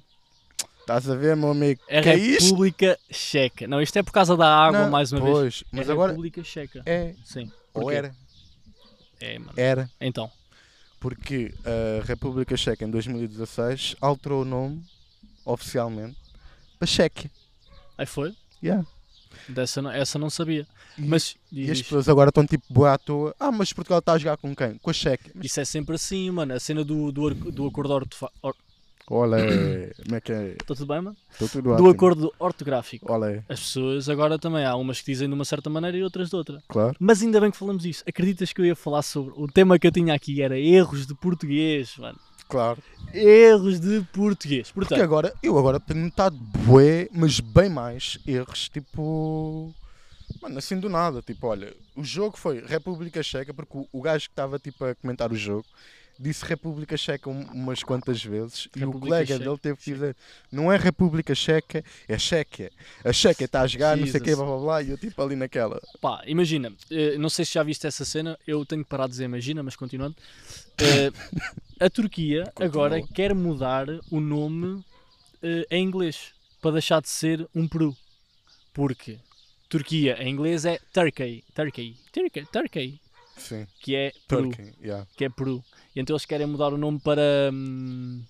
[0.80, 1.80] Estás a ver, meu amigo?
[1.88, 2.14] é que é?
[2.14, 3.66] República Checa.
[3.68, 5.32] Não, isto é por causa da água, Não, mais uma vez.
[5.34, 6.82] Pois, mas é agora República Checa.
[6.86, 7.14] é.
[7.24, 7.50] Sim.
[7.74, 7.96] Ou Porquê?
[7.96, 8.14] era.
[9.20, 9.52] É, mano.
[9.56, 9.90] Era.
[10.00, 10.30] Então.
[10.98, 14.84] Porque a República Checa em 2016 alterou o nome
[15.44, 16.16] oficialmente
[16.78, 17.30] para Cheque.
[17.96, 18.34] Aí foi.
[18.62, 18.84] Yeah.
[19.48, 20.66] Dessa, não- essa não sabia.
[20.98, 23.34] E, Mas e diz, as pessoas agora estão tipo boa à toa.
[23.38, 24.74] Ah, mas Portugal está a jogar com quem?
[24.78, 25.30] Com a Cheque.
[25.34, 26.52] Mas, isso é sempre assim, mano.
[26.54, 28.32] A cena do, do, do acordo ortográfico.
[29.08, 29.36] olha,
[30.04, 30.52] como é que é?
[30.52, 31.16] Está tudo bem, mano?
[31.32, 31.90] Estou tudo Do ótimo.
[31.90, 33.12] acordo ortográfico.
[33.12, 36.28] Olha, As pessoas agora também há umas que dizem de uma certa maneira e outras
[36.30, 36.62] de outra.
[36.68, 36.96] claro.
[37.00, 38.02] Mas ainda bem que falamos disso.
[38.06, 39.32] Acreditas que eu ia falar sobre.
[39.36, 42.18] O tema que eu tinha aqui era erros de português, mano.
[42.48, 42.82] Claro.
[43.12, 44.70] Erros de português.
[44.70, 49.74] Porque Portanto, agora, eu agora tenho notado bué, mas bem mais erros, tipo...
[50.40, 54.26] Mano, assim do nada, tipo, olha, o jogo foi República Checa, porque o, o gajo
[54.26, 55.66] que estava tipo a comentar o jogo
[56.20, 59.92] disse República Checa um- umas quantas vezes e o República colega Checa, dele teve que
[59.92, 60.16] dizer
[60.52, 62.70] não é República Checa, é Checa.
[63.04, 64.36] A Checa está a jogar, não sei o Jesus.
[64.38, 65.80] blá blá blá, e eu tipo ali naquela.
[66.00, 66.72] pá, imagina.
[66.90, 68.38] eh, não sei se já viste essa cena.
[68.46, 70.14] Eu tenho que parar de dizer imagina, mas continuando.
[70.78, 71.10] Eh,
[71.80, 74.84] a Turquia agora quer mudar o nome
[75.42, 77.96] eh, em inglês para deixar de ser um Peru.
[78.74, 79.18] Porque
[79.68, 81.42] Turquia em inglês é Turkey.
[81.54, 81.96] Turkey.
[82.12, 82.44] Turkey.
[82.52, 83.00] Turkey.
[83.36, 84.50] Sim, Que é Peru.
[84.50, 85.06] Turkey, yeah.
[85.16, 85.64] Que é Peru.
[85.94, 87.50] E então eles querem mudar o nome para.
[87.52, 88.22] hum,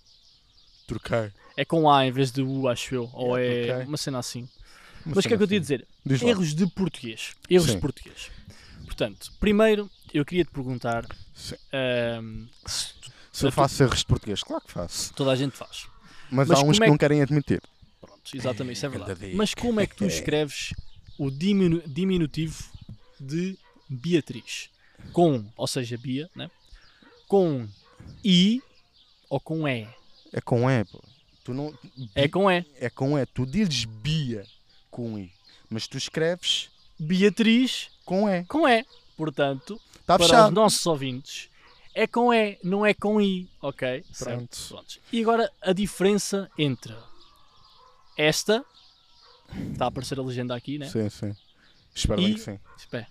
[1.56, 3.10] é com A em vez de U, acho eu.
[3.12, 4.48] Ou é uma cena assim.
[5.04, 5.62] Mas o que é que eu te ia assim.
[5.76, 5.86] dizer?
[6.04, 6.30] Diz lá.
[6.30, 7.34] Erros de português.
[7.48, 7.74] Erros Sim.
[7.74, 8.30] de português.
[8.84, 11.54] Portanto, primeiro eu queria te perguntar Sim.
[12.22, 12.94] hum, se
[13.32, 15.12] Se eu faço erros de português, claro que faço.
[15.14, 15.86] toda a gente faz.
[16.30, 17.62] Mas, Mas há uns como que é não que- querem admitir.
[18.00, 19.26] Pronto, exatamente, isso é Ganda verdade.
[19.26, 19.36] dica.
[19.36, 20.74] Mas como é que tu escreves
[21.18, 22.64] o diminu- diminutivo
[23.18, 23.56] de
[23.88, 24.70] Beatriz?
[25.12, 26.50] Com, ou seja, Bia, né?
[27.30, 27.68] Com
[28.24, 28.60] I
[29.28, 29.88] ou com E?
[30.32, 31.00] É com E, pô.
[31.44, 31.72] Tu não...
[32.12, 32.66] É com E.
[32.80, 33.24] É com E.
[33.24, 34.44] Tu dizes Bia
[34.90, 35.32] com I.
[35.68, 38.42] Mas tu escreves Beatriz com E.
[38.46, 38.84] com E.
[39.16, 41.48] Portanto, Está para os nossos ouvintes,
[41.94, 44.04] é com E, não é com I, ok?
[44.12, 44.36] Certo.
[44.36, 44.58] Pronto.
[44.68, 44.98] Prontos.
[45.12, 46.92] E agora a diferença entre
[48.18, 48.64] esta,
[49.72, 50.88] está a aparecer a legenda aqui, né?
[50.88, 51.36] Sim, sim.
[51.94, 52.58] Espero bem E- que sim.
[52.76, 53.06] Espera,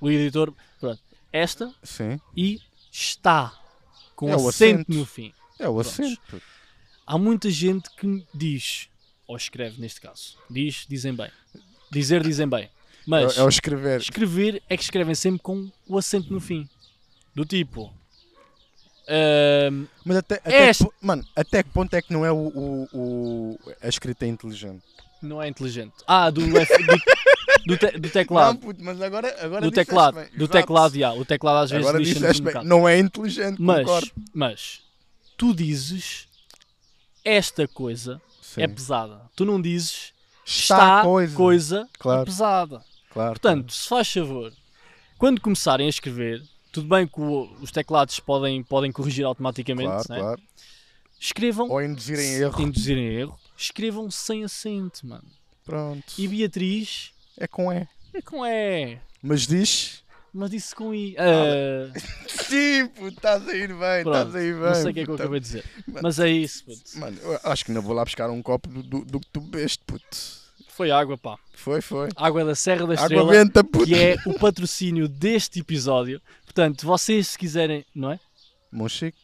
[0.00, 2.20] o editor, pronto, esta Sim.
[2.36, 2.60] e
[2.92, 3.52] está,
[4.14, 4.92] com É o acento, acento.
[4.98, 5.32] no fim.
[5.58, 5.92] É o Prontos.
[5.92, 6.42] acento.
[7.06, 8.88] Há muita gente que diz,
[9.26, 11.30] ou escreve neste caso, diz, dizem bem.
[11.90, 12.68] Dizer, dizem bem.
[13.06, 14.00] Mas É, é o escrever.
[14.00, 16.68] escrever é que escrevem sempre com o acento no fim.
[17.34, 17.92] Do tipo.
[20.04, 22.88] Mas até, até Este- que, mano, até que ponto é que não é o, o,
[22.94, 24.82] o- a escrita inteligente?
[25.20, 25.92] não é inteligente.
[26.06, 26.96] Ah, do, F- do,
[27.66, 28.48] do, te- do teclado.
[28.54, 30.14] Não, puto, mas agora, agora do teclado.
[30.16, 30.24] bem.
[30.30, 30.48] Do Exato.
[30.52, 31.12] teclado, já.
[31.12, 32.64] O teclado às vezes Agora um bem.
[32.64, 34.10] Não é inteligente, Mas, concordo.
[34.34, 34.80] mas,
[35.36, 36.28] tu dizes
[37.24, 38.62] esta coisa Sim.
[38.62, 39.22] é pesada.
[39.34, 40.12] Tu não dizes
[40.44, 41.36] Está, está, coisa.
[41.36, 42.84] coisa Claro, pesada.
[43.10, 43.30] claro.
[43.30, 44.52] Portanto, se faz favor,
[45.18, 50.04] quando começarem a escrever, tudo bem que o- os teclados podem, podem corrigir automaticamente, claro,
[50.10, 50.18] né?
[50.18, 50.42] claro.
[51.18, 52.60] escrevam, Ou induzirem erro.
[52.62, 55.24] induzirem erro, escrevam sem acento, mano.
[55.64, 56.04] Pronto.
[56.18, 57.86] E Beatriz É com E.
[58.12, 60.02] é com E, Mas diz.
[60.32, 61.16] mas disse com I.
[61.18, 61.92] Ah,
[62.28, 64.62] Sim, puto, estás a ir bem, estás a ir bem.
[64.62, 65.64] não sei o que é que eu acabei de dizer.
[66.02, 66.98] Mas é isso, puto.
[66.98, 69.40] Mano, eu acho que ainda vou lá buscar um copo do, do, do que tu
[69.40, 70.44] bebeste, puto.
[70.68, 71.38] Foi água, pá.
[71.54, 72.08] Foi, foi.
[72.16, 73.86] Água da Serra da Água Estrela, benta, puto.
[73.86, 76.20] que é o patrocínio deste episódio.
[76.44, 78.18] Portanto, vocês se quiserem, não é?
[78.72, 79.18] Monchique.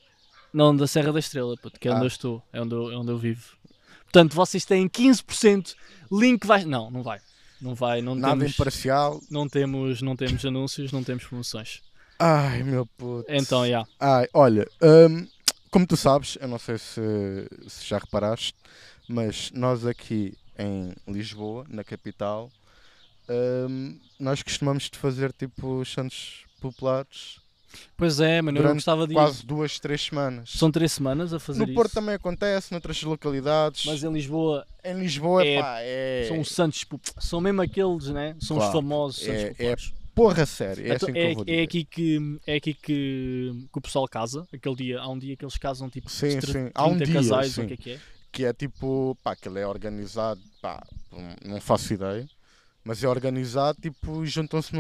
[0.53, 2.05] Não, da Serra da Estrela, puto, que é onde Ah.
[2.05, 3.57] eu estou, é onde eu, é onde eu vivo.
[4.05, 5.75] Portanto, vocês têm 15%,
[6.11, 6.65] link vai...
[6.65, 7.21] Não, não vai.
[7.61, 9.21] Não vai, não Nada temos, imparcial.
[9.31, 11.83] não temos, não temos anúncios, não temos promoções.
[12.19, 13.25] Ai, meu puto.
[13.29, 13.87] Então, já.
[13.99, 15.27] Ai, olha, hum,
[15.71, 17.01] como tu sabes, eu não sei se,
[17.69, 18.55] se já reparaste,
[19.09, 22.51] mas nós aqui em Lisboa, na capital,
[23.29, 27.41] hum, nós costumamos de fazer tipo os santos populares
[27.97, 30.51] Pois é, mano, eu gostava de quase duas, três semanas.
[30.51, 31.75] São três semanas a fazer No isso.
[31.75, 33.85] Porto também acontece, noutras localidades.
[33.87, 36.25] Mas em Lisboa Em Lisboa, é- pá, é.
[36.29, 36.85] são os santos,
[37.19, 38.35] são mesmo aqueles, né?
[38.41, 39.93] São os Claro, famosos é- santos é populares.
[40.13, 41.63] Porra sério, é Então, assim que é, eu vou é dizer.
[41.63, 45.45] aqui que é aqui que, que o pessoal casa, aquele dia, há um dia que
[45.45, 46.71] eles casam tipo Sim, tre- sim.
[46.75, 47.63] Há um 30 dia, casais, sim.
[47.63, 47.99] o que é que é?
[48.33, 50.83] que é tipo, pá, que ele é organizado, pá,
[51.43, 52.29] não- faço ideia,
[52.85, 54.73] mas é organizado, tipo, juntam-se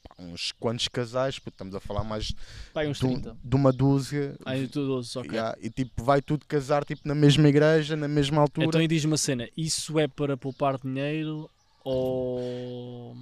[0.21, 2.33] uns quantos casais, porque estamos a falar mais
[2.73, 3.37] Pai, uns de, um- 30.
[3.43, 5.31] de uma dúzia, Aí tu 12, ok.
[5.31, 8.67] yeah, e tipo, vai tudo casar, tipo, na mesma igreja, na mesma altura.
[8.67, 11.49] Então e diz uma cena, isso é para poupar dinheiro
[11.83, 13.15] ou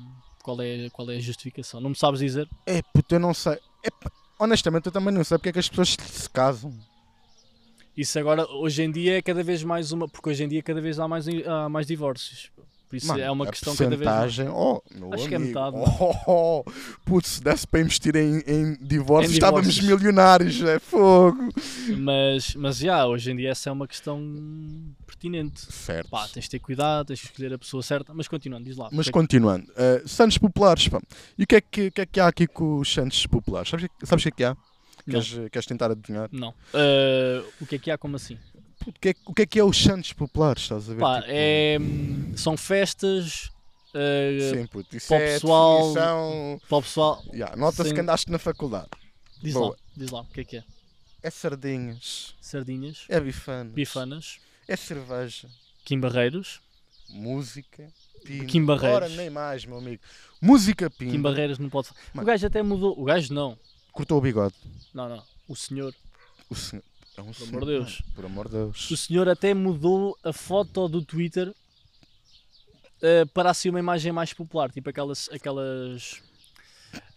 [0.44, 1.80] qual é, qual é a justificação?
[1.80, 2.48] Não me sabes dizer?
[2.66, 3.90] É, puto, eu não sei, é,
[4.38, 6.74] honestamente, eu também não sei porque é que as pessoas se casam.
[7.96, 10.80] Isso agora, hoje em dia é cada vez mais uma, porque hoje em dia cada
[10.80, 12.50] vez há mais, há mais divórcios.
[12.90, 14.40] Por isso Mano, é uma questão cada vez mais.
[14.40, 16.72] oh, meu Acho que é amigo, metade, oh, oh, oh,
[17.06, 20.00] putz, se desse para investir em, em divórcios, Em estávamos divórcios.
[20.02, 21.50] milionários, é fogo.
[21.98, 24.20] Mas, mas já, hoje em dia essa é uma questão
[25.06, 25.72] pertinente.
[25.72, 26.10] Certo.
[26.10, 28.90] Pá, tens de ter cuidado, tens de escolher a pessoa certa, mas continuando, diz lá.
[28.92, 31.00] Mas que é continuando, eh, Santos Populares, pá.
[31.38, 33.70] E o que é que, que é que há aqui com os Santos Populares?
[33.70, 34.58] Sabes, o que- sabes o que é que há?
[35.10, 36.30] Queres, queres tentar adivinhar?
[36.30, 36.54] que- Não.
[36.74, 38.38] Ah, o que é que há como assim?
[38.90, 40.64] O que, é, o que é que é os Santos Populares?
[40.64, 41.00] Estás a ver?
[41.00, 41.78] Pá, Tipo, é,
[42.36, 43.52] são festas
[43.94, 46.62] ah, Sim, puto, isso para é pessoal- definição...
[46.68, 47.24] para o pessoal.
[47.34, 48.90] Yeah, Nota-se que andaste na faculdade.
[49.42, 49.70] Diz Boa.
[49.70, 50.64] lá, diz lá, o que é que é?
[51.22, 55.50] É sardinhas, Sardinhas, é bifanas, bifanas, é cerveja,
[55.84, 56.62] quimbarreiros,
[57.10, 57.92] música,
[58.24, 58.46] pimba.
[58.46, 58.96] Kim Barreiros.
[58.96, 60.02] Ora, nem mais, meu amigo.
[60.42, 61.12] Música pimba.
[61.12, 61.90] quimbarreiros não pode.
[62.16, 62.98] O gajo até mudou.
[63.00, 63.58] O gajo não.
[63.92, 64.56] Cortou o bigode.
[64.94, 65.24] Não, não.
[65.48, 65.94] O senhor.
[66.50, 66.84] O senhor...
[67.22, 68.02] Um Por amor de Deus.
[68.16, 68.92] Por amor de Deus.
[68.92, 71.54] O senhor até mudou a foto do Twitter
[73.02, 75.30] ah, para assim uma imagem mais popular, tipo aquelas.
[75.32, 76.22] aquelas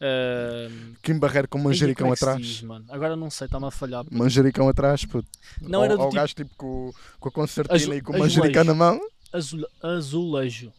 [0.01, 0.69] ah,
[1.03, 2.41] Kim Barreiro com manjericão é atrás.
[2.41, 2.85] diz, mano?
[2.89, 4.05] Agora não sei, está-me a falhar.
[4.11, 5.29] Manjericão atrás, puto.
[5.61, 8.01] Não ou, era do ou o tipo gajo tipo com, com a concertina Azu- e
[8.01, 9.01] com o manjericão na mão.
[9.33, 10.73] azul- azulejo.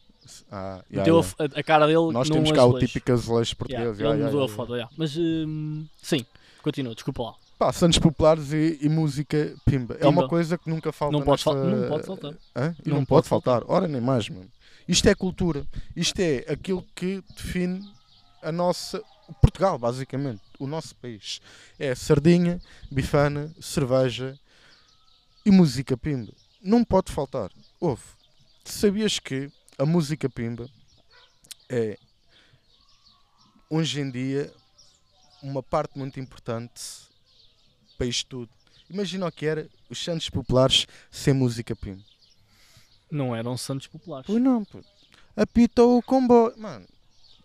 [0.49, 1.35] Ah, yeah, yeah.
[1.37, 2.87] a, a cara dele Nós temos cá o azulejo.
[2.87, 3.99] típico azulejo português.
[3.99, 6.25] Yeah, yeah, ele mudou a foto, mas hum, sim,
[6.61, 7.33] continua, desculpa lá.
[7.63, 9.93] Pá, Santos Populares e, e música pimba.
[9.93, 10.09] É Pimba.
[10.09, 11.51] uma coisa que nunca falta Não pode, nesta...
[11.51, 12.33] fal- não pode faltar.
[12.53, 12.75] Hã?
[12.85, 13.63] E Não não, pode pode faltar.
[13.67, 14.51] Ora, nem mais, mano.
[14.85, 15.65] Isto é cultura.
[15.95, 17.81] Isto é aquilo que define
[18.41, 19.01] a nossa...
[19.41, 20.41] Portugal, basicamente.
[20.59, 21.39] O nosso país.
[21.79, 22.59] É sardinha,
[22.91, 24.37] bifana, cerveja
[25.45, 26.33] e música pimba.
[26.61, 27.49] Não pode faltar.
[27.79, 28.03] Ouve.
[28.65, 30.69] Sabias que a música pimba
[31.69, 31.97] é,
[33.69, 34.51] hoje em dia,
[35.41, 37.12] uma parte muito importante
[38.03, 38.49] para isto tudo.
[38.89, 42.01] Imagina o que era os Santos Populares sem música pimba.
[43.09, 44.25] Não eram santos populares.
[44.27, 44.87] Pois não, puto.
[45.37, 46.53] Apitou o comboio.
[46.57, 46.85] Mano,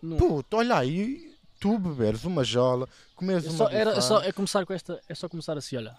[0.01, 1.29] Não- puto, olha aí.
[1.59, 4.73] tu beberes uma jola, comeres É uma só, era, é bifana, só, é começar com
[4.73, 4.99] esta.
[5.09, 5.95] É só começar assim, olha.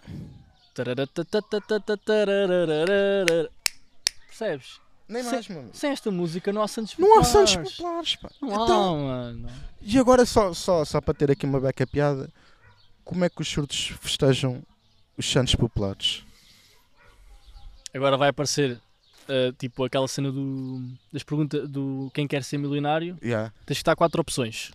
[4.27, 4.79] Percebes?
[5.07, 5.75] nem sem- mais, meu amigo.
[5.75, 7.51] Sem esta música não há Santos Não há Populares.
[7.51, 8.31] Santos populares, pá.
[8.41, 9.49] Não Então, há, mano.
[9.81, 12.29] E agora, só, só, só para ter aqui uma beca piada,
[13.03, 14.63] como é que os surdos festejam
[15.17, 16.23] os Santos populares?
[17.93, 18.79] Agora vai aparecer
[19.27, 23.17] uh, tipo aquela cena do, das perguntas do quem quer ser milionário.
[23.21, 23.53] Yeah.
[23.65, 24.71] Tens que estar quatro opções.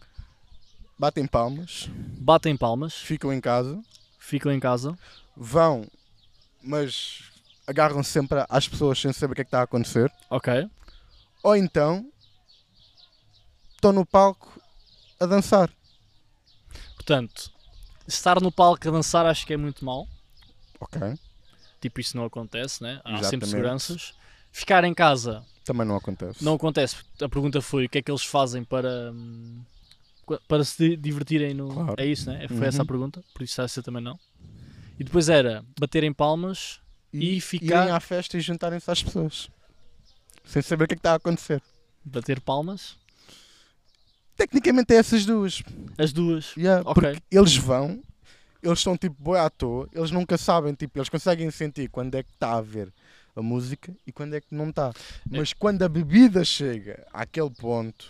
[0.99, 3.79] Batem palmas, Batem palmas, ficam em casa,
[4.19, 4.99] ficam em casa.
[5.37, 5.87] vão,
[6.63, 7.31] mas
[7.67, 10.11] agarram sempre às pessoas sem saber o que é que está a acontecer.
[10.31, 10.69] Ok.
[11.43, 12.11] Ou então
[13.75, 14.61] estão no palco
[15.21, 15.71] a dançar.
[16.95, 17.53] Portanto,
[18.07, 20.07] estar no palco a dançar acho que é muito mau.
[20.81, 21.01] Ok.
[21.81, 23.01] Tipo, isso não acontece, né?
[23.05, 23.29] Há Exatamente.
[23.31, 24.15] sempre seguranças.
[24.53, 26.43] Ficar em casa Também não acontece.
[26.45, 26.97] não acontece.
[27.21, 29.63] A pergunta foi o que é que eles fazem para, hum,
[30.49, 31.69] para se di- divertirem no.
[31.73, 31.95] Claro.
[31.99, 32.47] É isso, né?
[32.49, 32.65] Foi Uhum.
[32.65, 33.23] essa a pergunta.
[33.35, 34.19] Por isso essa também não.
[34.99, 36.81] E depois era baterem palmas.
[37.13, 39.49] e ficar- irem à festa e juntarem-se às pessoas.
[40.45, 41.63] Sem saber o que é que está a acontecer.
[42.05, 42.97] Bater palmas.
[44.37, 45.63] Tecnicamente é essas duas.
[45.99, 46.55] As duas.
[46.57, 46.95] Yeah, Ok.
[46.95, 48.03] Porque eles vão,
[48.63, 52.23] eles estão tipo boi à toa, eles nunca sabem, tipo, eles conseguem sentir quando é
[52.23, 52.93] que está a ver
[53.35, 54.93] a música e quando é que não está.
[55.31, 58.07] Mas quando a bebida chega àquele ponto,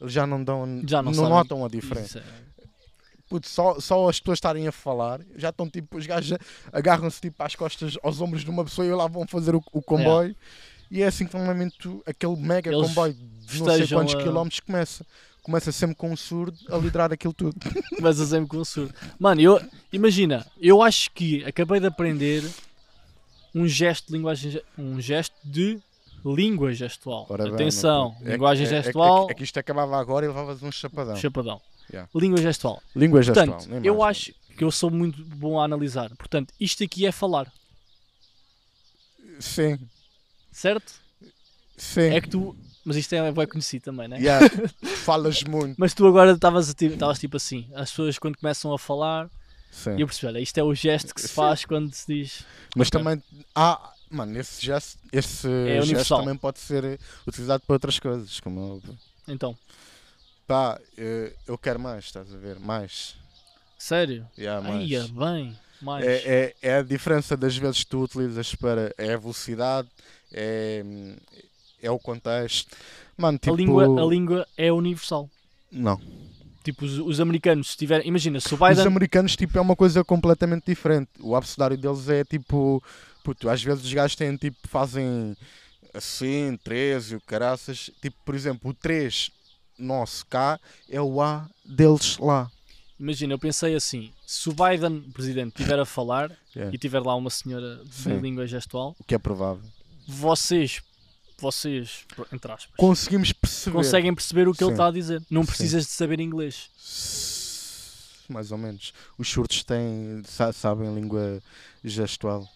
[0.00, 2.18] eles já não dão, Já não não, notam a diferença.
[2.18, 2.46] É-
[3.28, 6.38] Putz, só, só as pessoas estarem a falar, já estão tipo, os gajos
[6.72, 9.82] agarram-se tipo às costas, aos ombros de uma pessoa e lá vão fazer o, o
[9.82, 10.36] comboio.
[10.88, 14.60] E é assim que normalmente aquele mega Eles comboio de não sei quantos a- quilómetros
[14.60, 15.04] começa.
[15.46, 17.54] Começa sempre com um surdo a liderar aquilo tudo.
[18.02, 18.92] Mas a sempre com surdo.
[19.16, 19.60] Mano, eu,
[19.92, 22.42] imagina, eu acho que acabei de aprender
[23.54, 25.78] um gesto de linguagem, ge- um gesto de
[26.24, 27.26] língua gestual.
[27.28, 28.16] Ora bem, Atenção.
[28.22, 30.72] É que- linguagem é- é que- gestual, É, que isto acabava agora e levavas um
[30.72, 31.14] chapadão.
[31.14, 31.62] chapadão.
[31.92, 32.10] Yeah.
[32.12, 32.82] Língua gestual.
[32.96, 33.46] Língua gestual.
[33.46, 36.10] Portanto, eu acho que eu sou muito bom a analisar.
[36.16, 37.52] Portanto, isto aqui é falar.
[39.38, 39.78] Sim,
[40.50, 40.92] certo?
[41.76, 42.00] sim.
[42.00, 42.56] É que tu.
[42.86, 44.16] Mas isto é bem conhecido também, né?
[44.20, 44.48] Yeah.
[45.04, 45.74] Falas muito.
[45.76, 49.28] Mas tu agora estavas a ti- estavas tipo assim, as pessoas quando começam a falar,
[49.72, 49.96] Sim.
[49.96, 52.44] e eu percebi, olha, isto é o gesto que se faz quando se diz.
[52.76, 53.20] Mas também
[53.56, 53.92] há.
[54.08, 58.38] Mano, esse gesto, esse É gesto também pode ser utilizado para outras coisas.
[58.38, 59.32] Como é.
[59.32, 59.58] Então,
[60.46, 62.60] Pá, eh, eu quero mais, estás a ver?
[62.60, 63.16] Mais.
[63.76, 64.28] sério?
[64.38, 64.80] Yeah, mais.
[64.84, 66.06] Aí, é bem, mais.
[66.06, 68.94] É, é, é a diferença das vezes que tu utilizas para.
[68.96, 69.88] É a velocidade,
[70.32, 70.84] é,
[71.82, 72.74] é o contexto.
[73.16, 73.52] Mano, tipo.
[73.54, 75.28] a, língua, a língua é universal.
[75.70, 76.00] Não.
[76.64, 78.06] Tipo, os, os americanos, se tiverem.
[78.08, 78.86] Imagina, se o Os Biden.
[78.86, 81.10] americanos, tipo, é uma coisa completamente diferente.
[81.20, 82.82] O abecedário deles é tipo.
[83.24, 85.36] Puto, às vezes os gajos têm, tipo, fazem
[85.92, 87.90] assim, 13 e o caraças.
[88.00, 89.30] Tipo, por exemplo, o 3
[89.78, 90.58] nosso cá
[90.88, 92.50] é o A deles lá.
[92.98, 96.74] Imagina, eu pensei assim: se o Biden, presidente, estiver a falar Yeah.
[96.74, 98.18] e tiver lá uma senhora de Sim.
[98.18, 99.62] língua gestual, O que é provável.
[100.08, 100.80] vocês,
[101.42, 103.76] vocês, entre aspas, Conseguimos perceber.
[103.76, 104.74] conseguem perceber o que ele Sim.
[104.74, 105.22] está a dizer.
[105.30, 105.46] Não Sim.
[105.48, 106.70] precisas de saber inglês.
[108.28, 108.92] Mais ou menos.
[109.18, 111.40] Os surdos têm, sa- sabem língua
[111.84, 112.48] gestual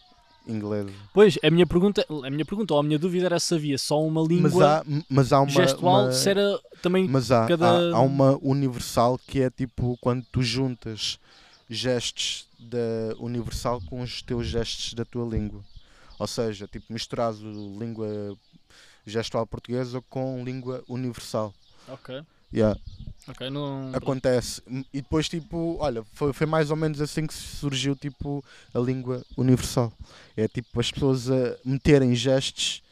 [0.47, 0.91] inglesa.
[1.15, 4.03] Pois, a minha pergunta, a minha pergunta ou a minha dúvida era se havia só
[4.03, 5.51] uma Mas língua há, mas há uma.
[5.51, 7.07] gestual, uma- se era também.
[7.07, 11.19] Mas há, cada- há, há uma universal que é tipo quando tu juntas
[11.69, 15.61] gestos da universal com os teus gestos da tua língua.
[16.19, 18.37] Ou seja, tipo misturares o língua
[19.11, 21.53] gestual portuguesa com língua universal.
[21.89, 22.77] Ok, Yeah,
[23.53, 23.93] não.
[23.95, 24.61] acontece.
[24.93, 28.45] E depois tipo, olha, foi, foi mais ou menos assim que surgiu tipo
[28.75, 29.93] a língua universal.
[30.37, 32.83] É tipo as pessoas a meterem gestos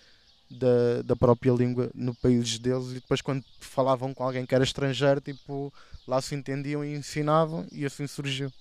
[0.48, 4.62] da, da própria língua no país deles e depois quando falavam com alguém que era
[4.64, 5.72] estrangeiro, tipo,
[6.06, 8.52] lá se entendiam e ensinavam e assim surgiu.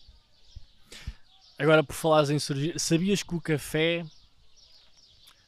[1.59, 4.03] Agora, por falares em surgir, sabias que o café.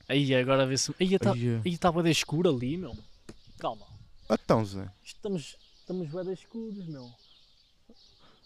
[0.10, 0.94] Aí, agora a ver se.
[1.00, 1.78] Aí está Ai, é.
[1.78, 2.98] tá bué escuro ali, meu.
[3.60, 3.86] Calma.
[4.30, 7.10] Então, Zé, Estamos, estamos bué escuros, meu.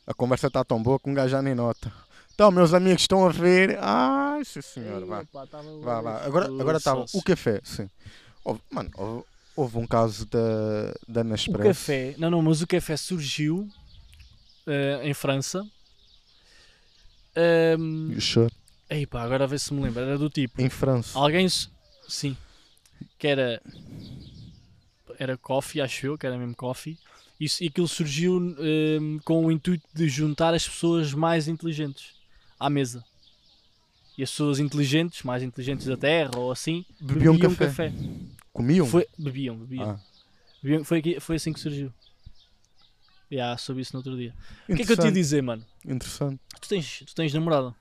[0.06, 1.92] a conversa está tão boa que um gajo já nem nota.
[2.34, 3.78] Então, meus amigos estão a ver.
[3.82, 5.24] Ai, sim senhor, vá.
[5.48, 6.26] tava Vá, vá.
[6.26, 7.20] Agora, agora estava sócio.
[7.20, 7.90] o café, sim.
[8.44, 9.24] Houve, mano, houve,
[9.56, 11.64] houve um caso da, da O Nespresso.
[11.64, 13.70] café, não, não, mas o café surgiu
[14.68, 15.66] eh, em França.
[17.36, 18.52] Ehm, E o choro.
[18.94, 20.02] Ei pá, agora ver se me lembro.
[20.02, 21.18] Era do tipo: Em França.
[21.18, 21.48] alguém,
[22.08, 22.38] sim,
[23.18, 23.62] que era,
[25.20, 26.98] era coffee, acho eu, que era mesmo coffee.
[27.40, 32.14] Isso, e aquilo surgiu ehm, com o intuito de juntar as pessoas mais inteligentes
[32.60, 33.04] à mesa.
[34.18, 37.92] E as pessoas inteligentes, mais inteligentes da Terra ou assim, Bebiam café.
[38.54, 38.86] Comiam?
[38.86, 39.90] Foi, bebiam, bebiam.
[39.90, 40.00] Ah,
[40.62, 41.92] Bebiam- Foi, aqui- foi assim que surgiu.
[43.32, 44.34] Yeah, soube isso no outro dia.
[44.70, 45.66] O que é que eu te ia dizer, mano?
[45.84, 46.40] Interessante.
[46.62, 47.76] Tu tens, tu tens namorada?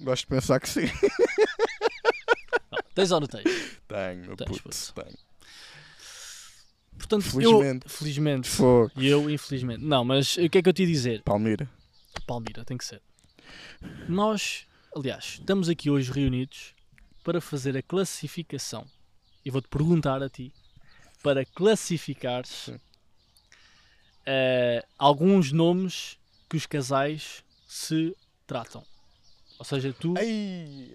[0.00, 0.86] Gosto de pensar que sim.
[2.70, 3.44] Não, tens ou não tens?
[3.88, 4.94] Tenho, Tens, puto.
[4.94, 5.18] Tenho.
[6.96, 7.86] Portanto, Felizmente.
[7.86, 8.48] Eu, felizmente.
[8.48, 8.92] Fogo.
[8.96, 9.84] E eu, infelizmente.
[9.84, 11.22] Não, mas o que é que eu te ia dizer?
[11.22, 11.68] Palmira.
[12.26, 13.02] Palmira, tem que ser.
[14.08, 16.74] Nós, aliás, estamos aqui hoje reunidos
[17.22, 18.86] para fazer a classificação.
[19.44, 20.52] E vou-te perguntar a ti
[21.22, 22.70] para classificares
[24.26, 28.84] eh, alguns nomes que os casais se tratam.
[29.64, 30.12] Ou seja, tu.
[30.18, 30.90] Ai.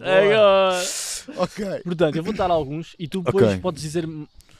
[0.00, 0.82] Agora.
[1.36, 1.64] Ok.
[1.84, 3.58] Portanto, eu vou dar alguns e tu depois Ok.
[3.60, 4.08] podes dizer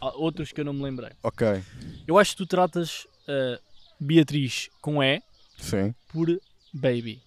[0.01, 1.13] outros que eu não me lembrei.
[1.23, 1.63] Ok.
[2.07, 3.59] Eu acho que tu tratas eh,
[3.99, 5.23] Beatriz com E
[5.59, 5.95] Sim.
[6.09, 6.29] por
[6.75, 7.23] Baby.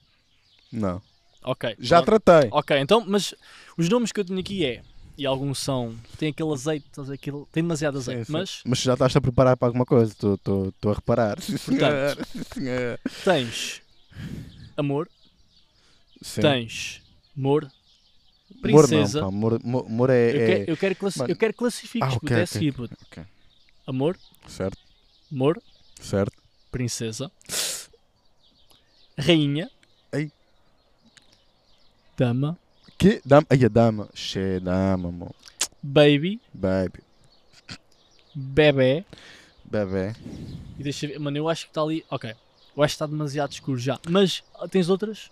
[0.72, 1.02] Não.
[1.44, 1.76] Ok.
[1.80, 2.22] Já pronto.
[2.22, 2.50] tratei.
[2.52, 3.34] Ok, então, mas
[3.76, 4.84] os nomes que eu tenho aqui é,
[5.18, 8.32] e alguns são, tem aquele azeite, estás a ver, aquele, tem demasiado azeite, sim.
[8.32, 10.14] mas Mas já estás a preparar para alguma coisa.
[10.14, 11.42] Estou a reparar.
[11.42, 12.26] Sim, Portanto, senhor.
[12.32, 13.00] Sim, senhor.
[13.24, 13.82] tens
[14.78, 15.10] amor,
[16.26, 16.42] Sim.
[16.42, 17.02] tens
[17.38, 17.72] amor,
[18.64, 19.22] Amor princesa.
[19.22, 19.36] não, pá.
[19.36, 20.32] Amor- amor é.
[20.36, 21.32] eu, é- quero, eu, quero classi- Mano.
[21.32, 22.98] eu quero classifiques, Ah, puto, ok, é ok, a seguir, puto.
[23.06, 23.24] ok.
[23.88, 24.78] Amor, Certo,
[25.32, 25.62] amor,
[26.02, 26.34] certo.
[26.72, 27.32] princesa,
[29.18, 29.70] rainha,
[30.12, 30.32] Ei.
[32.18, 32.58] dama,
[32.98, 33.22] Que?
[33.26, 33.46] Dama.
[33.50, 34.10] Ai, a dama.
[34.14, 35.36] Che, dama, amor.
[35.84, 37.00] baby, Baby.
[38.34, 39.06] bebê,
[39.64, 40.14] Bebê.
[40.80, 42.32] e deixa eu ver, mano, eu acho que está ali, ok,
[42.76, 45.30] eu acho que está demasiado escuro já, mas ah, tens outras?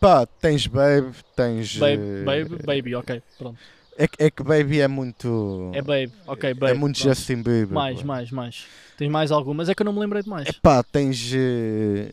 [0.00, 1.76] Pá, tens baby, tens.
[1.76, 3.58] Baby, eh, baby, baby, ok, pronto.
[3.96, 5.72] É, que- é que baby é muito.
[5.74, 6.72] É baby, ok, baby.
[6.72, 7.14] É muito pronto.
[7.16, 7.70] Justin Bieber.
[7.72, 8.06] Mais, pá.
[8.06, 8.66] mais, mais.
[8.96, 9.68] Tens mais algumas?
[9.68, 10.48] É que eu não me lembrei de mais.
[10.62, 11.30] Pá, tens.
[11.34, 12.10] eh,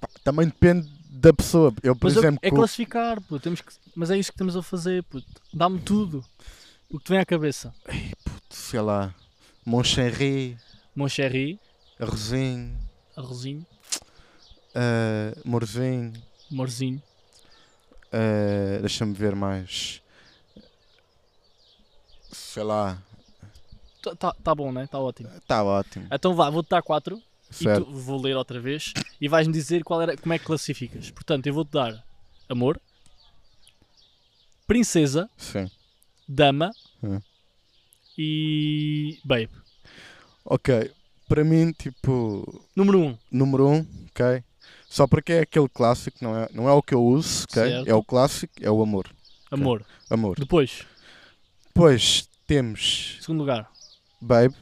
[0.00, 1.72] pá, também depende da pessoa.
[1.82, 2.38] Eu, por Mas eu- exemplo.
[2.42, 3.40] é classificar, puto.
[3.40, 3.72] Temos que...
[3.94, 5.26] Mas é isso que estamos a fazer, puto.
[5.52, 6.24] Dá-me tudo.
[6.90, 7.74] O que te vem à cabeça.
[8.50, 9.12] sei lá.
[9.64, 10.56] Mon Chéri,
[10.94, 11.58] Mon chéri,
[11.98, 12.76] Arrozinho,
[13.16, 13.66] arrozinho,
[14.74, 16.12] uh, Morzinho.
[16.52, 17.02] Amorzinho.
[18.12, 20.00] eh, Deixa-me ver mais.
[22.30, 23.02] Sei lá.
[24.02, 24.86] Tá, tá, tá bom, né?
[24.86, 25.28] Tá ótimo.
[25.36, 26.06] Está ótimo.
[26.10, 27.20] Então vá, vou-te dar quatro.
[27.50, 27.82] Certo.
[27.82, 28.92] E tu, vou ler outra vez.
[29.20, 31.10] E vais-me dizer qual era, como é que classificas.
[31.10, 32.02] Portanto, eu vou-te dar
[32.48, 32.80] amor,
[34.66, 35.70] princesa, Sim.
[36.26, 36.70] dama
[37.02, 37.20] Hum.
[38.16, 39.50] e babe.
[40.44, 40.90] Ok.
[41.28, 42.64] Para mim, tipo.
[42.74, 43.18] Número um.
[43.30, 44.42] Número 1, um, ok?
[44.92, 47.62] Só porque é aquele clássico, não é, não é o que eu uso, ok?
[47.62, 47.88] Certo.
[47.88, 49.08] É o clássico, é o amor.
[49.50, 49.86] Amor.
[50.10, 50.38] Amor.
[50.38, 50.82] Depois,
[51.68, 53.70] Depois temos segundo lugar,
[54.20, 54.54] Babe,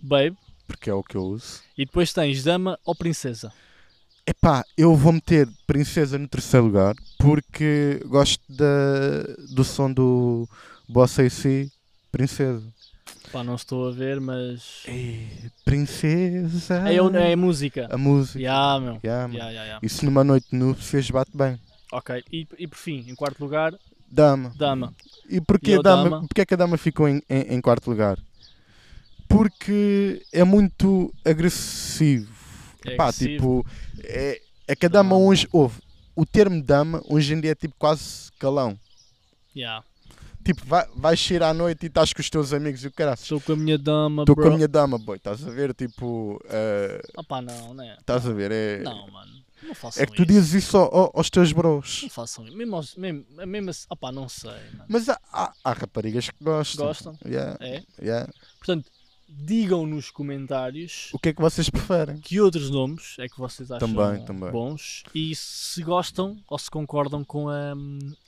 [0.00, 0.36] babe.
[0.68, 1.62] porque é o que eu uso.
[1.76, 3.52] E depois tens dama ou princesa.
[4.24, 10.48] Epá, eu vou meter Princesa no terceiro lugar porque gosto da, do som do
[10.88, 11.68] Boss AC
[12.12, 12.62] Princesa.
[13.32, 14.82] Pá, não estou a ver, mas.
[14.86, 15.26] Ei,
[15.64, 16.86] princesa.
[16.88, 17.88] É, é a música.
[17.90, 18.38] A música.
[18.38, 19.00] Ya, meu.
[19.02, 19.32] Yeah.
[19.34, 19.78] Ya, ya, ya.
[19.82, 21.58] Isso numa noite de núpcias bate bem.
[21.90, 22.22] Ok.
[22.30, 23.74] E, e por fim, em quarto lugar,
[24.10, 24.52] Dama.
[24.56, 24.94] dama.
[25.28, 26.20] E porquê, E a dama, dama?
[26.20, 28.18] porquê é que a dama ficou em, em, em quarto lugar?
[29.28, 32.30] Porque é muito agressivo.
[32.84, 33.30] É Pá, agressivo.
[33.30, 33.66] tipo,
[34.04, 35.80] é, é que a dama hoje, houve,
[36.14, 38.78] o termo dama hoje em dia é tipo quase calão.
[39.56, 39.82] Ya.
[40.44, 43.14] Tipo, vai, vais sair à noite e estás com os teus amigos e o caralho.
[43.20, 45.16] Estou com a minha dama, Estou com a minha dama, boy.
[45.16, 45.72] Estás a ver?
[45.74, 47.96] Tipo, eh, Ah pá, não, né?
[48.00, 48.50] estás a ver?
[48.50, 49.32] É, Não, mano.
[49.62, 50.32] Não façam é que tu isso.
[50.32, 52.00] dizes isso ao- ao- aos teus bros.
[52.02, 52.56] Não façam isso.
[52.56, 53.86] Mesmo, aos- mesmo, mesmo assim.
[53.88, 54.84] Ah pá, não sei, mano.
[54.88, 56.86] Mas há, há, há raparigas que gostam.
[56.86, 57.16] Gostam?
[57.24, 57.82] Yeah, É?
[58.00, 58.28] yeah.
[58.58, 58.90] Portanto,
[59.28, 62.18] digam nos comentários O que é que vocês preferem?
[62.18, 64.50] que outros nomes é que vocês acham Também, também.
[64.50, 67.72] bons e se gostam ou se concordam com a,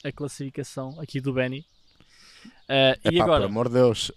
[0.05, 1.67] a classificação aqui do Benny.
[2.69, 4.13] E Epá, agora, por amor de Deus.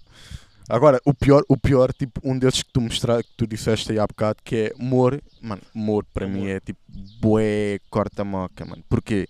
[0.69, 3.99] Agora, o pior, o pior, tipo, um desses que tu mostraste, que tu disseste aí
[3.99, 5.21] há bocado, que é Mor.
[5.41, 6.37] Mano, Mor para Amor.
[6.37, 6.79] mim é tipo
[7.21, 8.83] bué corta-moca, mano.
[8.89, 9.27] Porquê?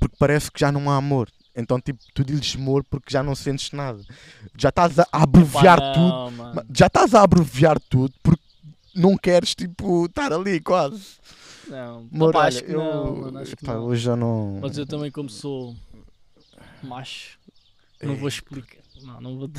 [0.00, 1.28] Porque parece que já não há amor.
[1.54, 4.00] Então, tipo, tu dizes Mor porque já não sentes nada.
[4.56, 6.08] Já estás a abreviar tudo.
[6.08, 6.54] não, mano.
[6.56, 8.42] Ma- Já estás a abreviar tudo porque
[8.94, 11.02] não queres, tipo, estar ali quase.
[11.68, 13.84] Não, Mor, Opá, olha, acho que eu, não, mano, acho que não.
[13.84, 14.58] hoje já não.
[14.60, 15.76] Mas eu também, como sou
[16.82, 17.37] macho,
[18.02, 18.82] não vou explicar.
[19.02, 19.50] Não, não vou.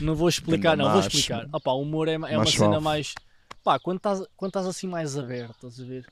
[0.00, 1.48] não vou explicar, não, vou explicar.
[1.52, 3.14] Opá, o humor é, é uma cena mais.
[3.64, 6.06] Pá, quando estás, quando estás assim mais aberto, estás a ver?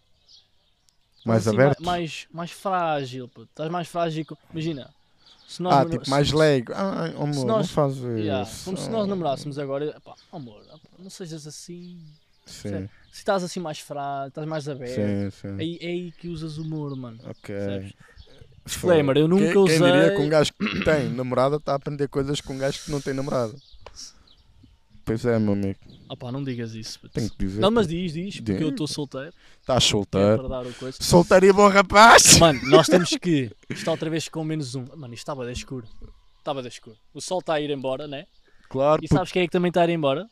[1.24, 1.82] Mais assim, aberto?
[1.84, 3.48] Mais, mais frágil, puto.
[3.50, 4.24] Estás mais frágil.
[4.52, 4.90] Imagina.
[5.48, 6.72] Se nós Ah, namora- tipo, mais leigo.
[6.74, 8.64] Ah, amor, se não nós- faz Yeah, isso.
[8.64, 10.60] como se nós namorássemos agora, pá, amor,
[10.98, 12.00] não sejas assim.
[12.44, 15.60] Sim, Se estás assim mais frágil, estás mais aberto, sim, sim.
[15.60, 17.18] aí, é aí que usas humor, mano.
[17.24, 17.54] Ok.
[17.54, 17.92] Percebes?
[18.66, 19.78] Disclaimer, eu Quem- nunca quem, usei.
[19.78, 22.90] diria que um gajo que tem namorada está a aprender coisas com um gajo que
[22.90, 23.54] não tem namorada?
[25.04, 25.78] Pois é, meu amigo.
[26.08, 26.98] Ah pá, não digas isso.
[27.00, 27.14] puto.
[27.14, 27.60] Tenho que dizer.
[27.60, 28.60] Não, mas diz, diz, porque Diz.
[28.62, 29.32] eu estou solteiro.
[29.60, 30.42] Estás solteiro.
[31.00, 32.38] Solteiro e bom rapaz!
[32.38, 33.50] Mano, nós temos que.
[33.70, 34.84] Está outra vez com menos um.
[34.96, 35.86] Mano, isto estava de escuro.
[36.38, 36.96] Estava de escuro.
[37.14, 38.26] O sol está a ir embora, né?
[38.68, 40.26] Claro, E porque sabes quem é que também está a ir embora?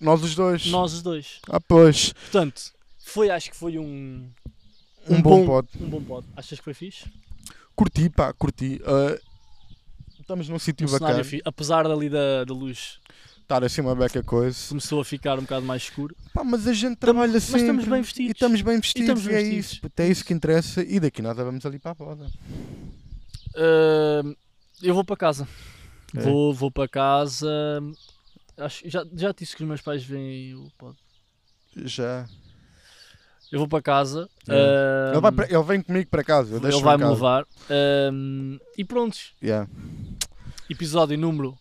[0.00, 0.66] nós os dois.
[0.66, 1.40] Nós os dois.
[1.48, 2.12] Ah, pois.
[2.12, 2.62] Portanto,
[3.00, 4.30] foi, acho que foi um.
[5.08, 5.68] Um, bom pod.
[5.80, 6.26] Um bom pod.
[6.36, 7.04] Achas que foi fixe?
[7.80, 8.78] Curti, pá, curti.
[8.84, 9.18] Ah,
[10.20, 11.24] estamos num sítio Um bacana.
[11.24, 11.42] fixe.
[11.46, 13.00] Apesar dali da, da luz,
[13.40, 14.68] Estar assim uma beca coisa.
[14.68, 16.14] começou a ficar um bocado mais escuro.
[16.34, 17.60] Pá, mas a gente trabalha mas sempre.
[17.62, 18.28] estamos bem vestidos.
[18.28, 19.08] E estamos bem vestidos.
[19.08, 19.72] estamos bem e é vestidos.
[19.72, 19.80] isso.
[19.80, 20.82] puto, É isso que interessa.
[20.82, 22.26] E daqui nada vamos ali para a boda.
[23.56, 24.22] Ah,
[24.82, 25.48] eu vou para casa.
[26.14, 26.20] É.
[26.20, 27.48] Vou, vou para casa.
[28.58, 30.96] Acho, já, já disse que os meus pais veem o pod.
[31.76, 32.28] Já.
[33.50, 34.28] Eu vou para casa.
[34.48, 34.52] É.
[34.52, 36.56] ah, Ele, vai ele vem comigo para casa.
[36.56, 37.46] Eu ele vai-me levar.
[37.68, 38.10] ah,
[38.76, 39.32] e prontos.
[39.42, 39.68] Yeah.
[40.68, 41.58] Episódio número.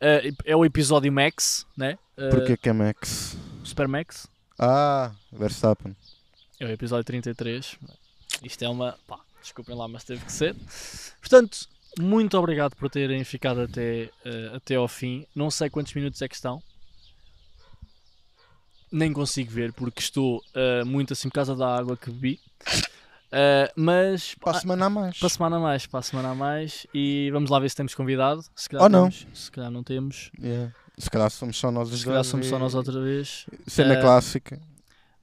[0.00, 1.98] ah, é o episódio Max, né?
[2.16, 3.36] Ah, Porquê que é Max?
[3.62, 4.26] Super Max.
[4.58, 5.94] Ah, Verstappen.
[6.58, 7.76] É o episódio 33.
[8.42, 8.96] Isto é uma.
[9.06, 10.54] Pá, desculpem lá, mas teve que ser.
[11.20, 11.66] Portanto,
[11.98, 15.26] muito obrigado por terem ficado até, eh, até ao fim.
[15.34, 16.62] Não sei quantos minutos é que estão.
[18.92, 22.38] Nem consigo ver porque estou eh, muito assim por causa da água que bebi.
[23.34, 25.18] Eh, mas Para a ah, semana a mais.
[25.18, 26.86] para a semana a mais, para a semana a mais.
[26.92, 28.44] E vamos lá ver se temos convidado.
[28.54, 29.08] Se calhar Ou não.
[29.10, 30.30] temos, se calhar não temos.
[30.38, 30.72] Yeah.
[30.98, 33.46] Se calhar somos só nós Se calhar somos só nós outra vez.
[33.66, 34.60] Cena Eh, clássica.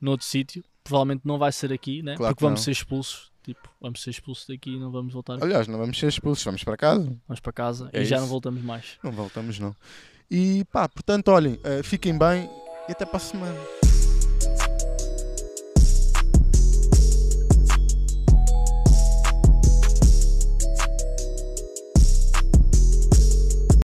[0.01, 0.63] noutro sítio.
[0.84, 2.15] Provavelmente não vai ser aqui, né?
[2.15, 2.63] Claro porque que vamos não.
[2.65, 3.30] ser expulsos.
[3.43, 5.43] Tipo, vamos ser expulsos daqui e não vamos voltar aqui.
[5.43, 7.15] Aliás, não vamos ser expulsos, vamos para casa.
[7.28, 8.32] Vamos para casa É e já não isso.
[8.32, 8.97] voltamos mais.
[9.03, 9.76] Não voltamos, não.
[10.32, 12.49] E pá, portanto, olhem, eh, fiquem bem
[12.90, 13.89] e até para a semana.